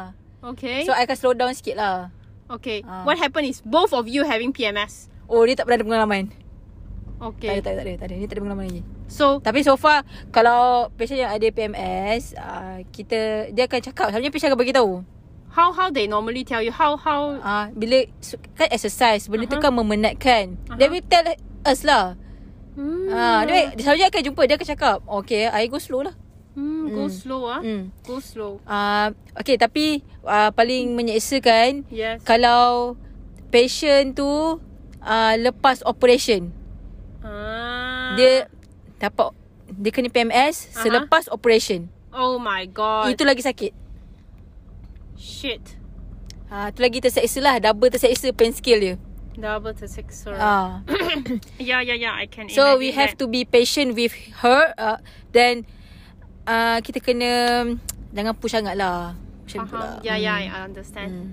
Okay. 0.53 0.83
So 0.83 0.93
I 0.93 1.07
akan 1.07 1.17
slow 1.17 1.33
down 1.33 1.55
sikit 1.55 1.79
lah. 1.79 2.13
okay. 2.51 2.83
Ah. 2.83 3.07
What 3.07 3.17
happened 3.17 3.47
is 3.49 3.63
both 3.63 3.95
of 3.95 4.05
you 4.05 4.27
having 4.27 4.51
PMS. 4.51 5.09
Oh 5.25 5.41
dia 5.47 5.55
tak 5.55 5.65
pernah 5.65 5.81
ada 5.81 5.87
pengalaman. 5.87 6.23
Okay. 7.17 7.49
Tak 7.49 7.55
ada, 7.57 7.61
tak 7.63 7.71
ada, 7.73 7.79
tak 7.79 7.85
ada, 7.87 7.93
tak 7.97 8.07
ada. 8.11 8.15
Dia 8.19 8.27
tak 8.27 8.35
ada 8.37 8.41
pengalaman 8.45 8.65
lagi. 8.69 8.81
So 9.09 9.25
Tapi 9.41 9.59
so 9.65 9.73
far 9.79 10.05
kalau 10.29 10.93
patient 10.93 11.25
yang 11.25 11.33
ada 11.33 11.47
PMS, 11.49 12.37
uh, 12.37 12.83
kita 12.93 13.49
dia 13.55 13.65
akan 13.65 13.79
cakap. 13.81 14.13
Selalunya 14.13 14.29
patient 14.35 14.49
akan 14.53 14.59
bagi 14.59 14.75
tahu. 14.75 15.01
How 15.49 15.69
how 15.71 15.87
they 15.87 16.05
normally 16.05 16.43
tell 16.43 16.59
you 16.59 16.69
how 16.69 16.95
how 16.95 17.35
Ah, 17.39 17.47
uh, 17.47 17.65
bila 17.73 18.05
kan 18.53 18.67
exercise, 18.69 19.25
benda 19.25 19.45
uh-huh. 19.45 19.53
tu 19.53 19.57
Uh-huh. 19.57 19.69
kan 19.69 19.73
memenatkan. 19.73 20.43
Uh-huh. 20.67 20.75
Uh-huh. 20.77 20.89
will 20.89 21.05
tell 21.05 21.25
us 21.63 21.81
lah. 21.81 22.15
Hmm. 22.77 23.09
Ah, 23.09 23.41
dia, 23.41 23.73
selalunya 23.73 24.07
akan 24.07 24.21
jumpa, 24.21 24.41
dia 24.45 24.53
akan 24.53 24.69
cakap, 24.69 24.97
okay, 25.09 25.49
I 25.49 25.65
go 25.65 25.81
slow 25.81 26.05
lah. 26.05 26.13
Hmm, 26.53 26.89
go 26.89 27.05
Mm. 27.05 27.13
slow 27.13 27.41
ah. 27.45 27.61
Hmm. 27.61 27.93
Go 28.01 28.17
slow. 28.17 28.57
Ah, 28.65 29.13
uh, 29.13 29.37
okay, 29.37 29.57
tapi 29.57 30.01
uh, 30.21 30.49
paling 30.49 30.93
menyeksakan 30.93 31.85
Yes. 31.89 32.21
kalau 32.21 32.97
patient 33.49 34.13
tu 34.13 34.57
uh, 34.99 35.33
lepas 35.37 35.85
operation. 35.85 36.49
Ah. 37.21 38.17
Dia 38.17 38.49
dapat 38.97 39.33
dia 39.69 39.91
kena 39.93 40.09
PMS 40.09 40.73
Aha. 40.73 40.81
selepas 40.81 41.29
operation. 41.29 41.85
Oh 42.09 42.41
my 42.41 42.65
god. 42.65 43.13
Itu 43.13 43.21
lagi 43.21 43.45
sakit. 43.45 43.86
Shit. 45.17 45.75
Ha, 46.47 46.71
tu 46.71 46.79
lagi 46.79 47.03
terseksa 47.03 47.43
lah. 47.43 47.59
Double 47.59 47.91
terseksa 47.91 48.31
pain 48.31 48.55
skill 48.55 48.79
dia. 48.79 48.95
Double. 49.37 49.69
Sorry. 50.09 50.39
Ah. 50.41 50.81
yeah, 51.61 51.77
yeah, 51.77 51.93
yeah. 51.93 52.13
I 52.17 52.25
can. 52.25 52.49
So 52.49 52.73
we 52.81 52.89
have 52.89 53.13
that. 53.13 53.21
to 53.21 53.29
be 53.29 53.45
patient 53.45 53.93
with 53.93 54.09
her. 54.41 54.73
Uh, 54.79 54.97
then 55.29 55.69
uh, 56.49 56.81
kita 56.81 56.97
kena 56.97 57.65
jangan 58.17 58.33
push 58.33 58.57
sangat 58.57 58.73
lah. 58.73 59.13
Macam 59.45 59.69
tu 59.69 59.75
lah. 59.77 60.01
Uh-huh. 60.01 60.05
Yeah, 60.07 60.17
yeah. 60.17 60.41
I 60.41 60.65
understand. 60.65 61.11
Hmm. 61.13 61.29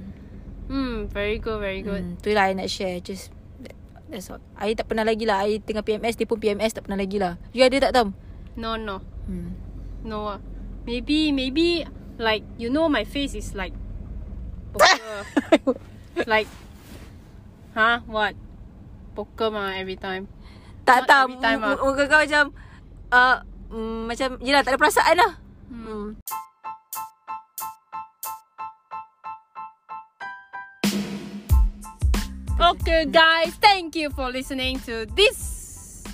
Hmm. 0.68 0.94
Very 1.08 1.40
good. 1.40 1.60
Very 1.64 1.80
good. 1.80 2.04
Hmm. 2.04 2.20
Tu 2.20 2.36
lah 2.36 2.52
I 2.52 2.58
nak 2.58 2.68
share. 2.68 3.00
Just 3.00 3.32
that- 3.64 3.78
that's 4.12 4.28
all. 4.28 4.42
I 4.60 4.76
tak 4.76 4.84
pernah 4.92 5.08
lagi 5.08 5.24
lah. 5.24 5.48
I 5.48 5.64
tengah 5.64 5.80
PMS. 5.80 6.20
Dia 6.20 6.28
pun 6.28 6.36
PMS 6.36 6.76
tak 6.76 6.84
pernah 6.84 7.00
lagi 7.00 7.16
lah. 7.16 7.40
You 7.56 7.64
ada 7.64 7.88
tak 7.88 7.92
Tam? 7.96 8.08
No, 8.54 8.76
no, 8.76 9.00
Hmm. 9.26 9.56
no. 10.04 10.28
ah. 10.28 10.38
Maybe, 10.84 11.32
maybe 11.32 11.88
like 12.18 12.44
you 12.58 12.70
know, 12.70 12.88
my 12.88 13.04
face 13.04 13.34
is 13.34 13.54
like. 13.54 13.72
poker. 14.74 15.18
like. 16.26 16.48
Huh? 17.74 18.00
What? 18.06 18.34
Poker 19.14 19.50
mah 19.50 19.74
every 19.78 19.96
time. 19.96 20.26
Tak 20.84 21.06
Not 21.06 21.08
tak. 21.08 21.20
every 21.26 21.38
time 21.42 21.60
M- 21.62 21.66
ah. 21.66 21.76
Muka 21.78 22.04
kau 22.10 22.20
macam. 22.22 22.44
Uh, 23.10 23.36
mm, 23.70 24.00
macam. 24.10 24.28
Yelah 24.42 24.62
tak 24.66 24.74
ada 24.74 24.80
perasaan 24.80 25.14
lah. 25.18 25.32
Hmm. 25.70 26.18
Okay, 32.64 33.04
guys, 33.04 33.52
thank 33.60 33.92
you 33.98 34.08
for 34.14 34.30
listening 34.30 34.78
to 34.86 35.04
this 35.12 36.06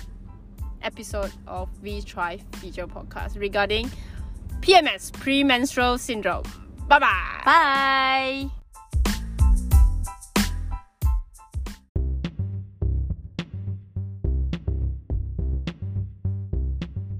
episode 0.81 1.31
of 1.47 1.69
We 1.81 2.01
Try 2.01 2.41
Feature 2.59 2.87
Podcast 2.87 3.39
regarding 3.39 3.87
PMS, 4.61 5.11
premenstrual 5.11 5.97
syndrome. 5.97 6.43
Bye 6.87 6.99
bye. 6.99 7.41
Bye. 7.45 8.49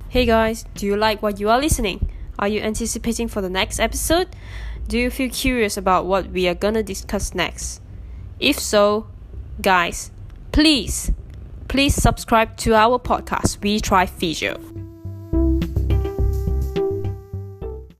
Hey 0.09 0.25
guys, 0.25 0.65
do 0.75 0.85
you 0.85 0.97
like 0.97 1.21
what 1.21 1.39
you 1.39 1.49
are 1.49 1.59
listening? 1.59 2.09
Are 2.37 2.47
you 2.47 2.59
anticipating 2.59 3.27
for 3.27 3.41
the 3.41 3.49
next 3.49 3.79
episode? 3.79 4.27
Do 4.87 4.99
you 4.99 5.09
feel 5.09 5.29
curious 5.29 5.77
about 5.77 6.05
what 6.05 6.27
we 6.31 6.47
are 6.47 6.53
gonna 6.53 6.83
discuss 6.83 7.33
next? 7.33 7.81
If 8.39 8.59
so, 8.59 9.07
guys, 9.61 10.11
please, 10.51 11.11
please 11.69 11.95
subscribe 11.95 12.57
to 12.57 12.75
our 12.75 12.99
podcast, 12.99 13.61
We 13.61 13.79
Try 13.79 14.05
Physio. 14.05 14.70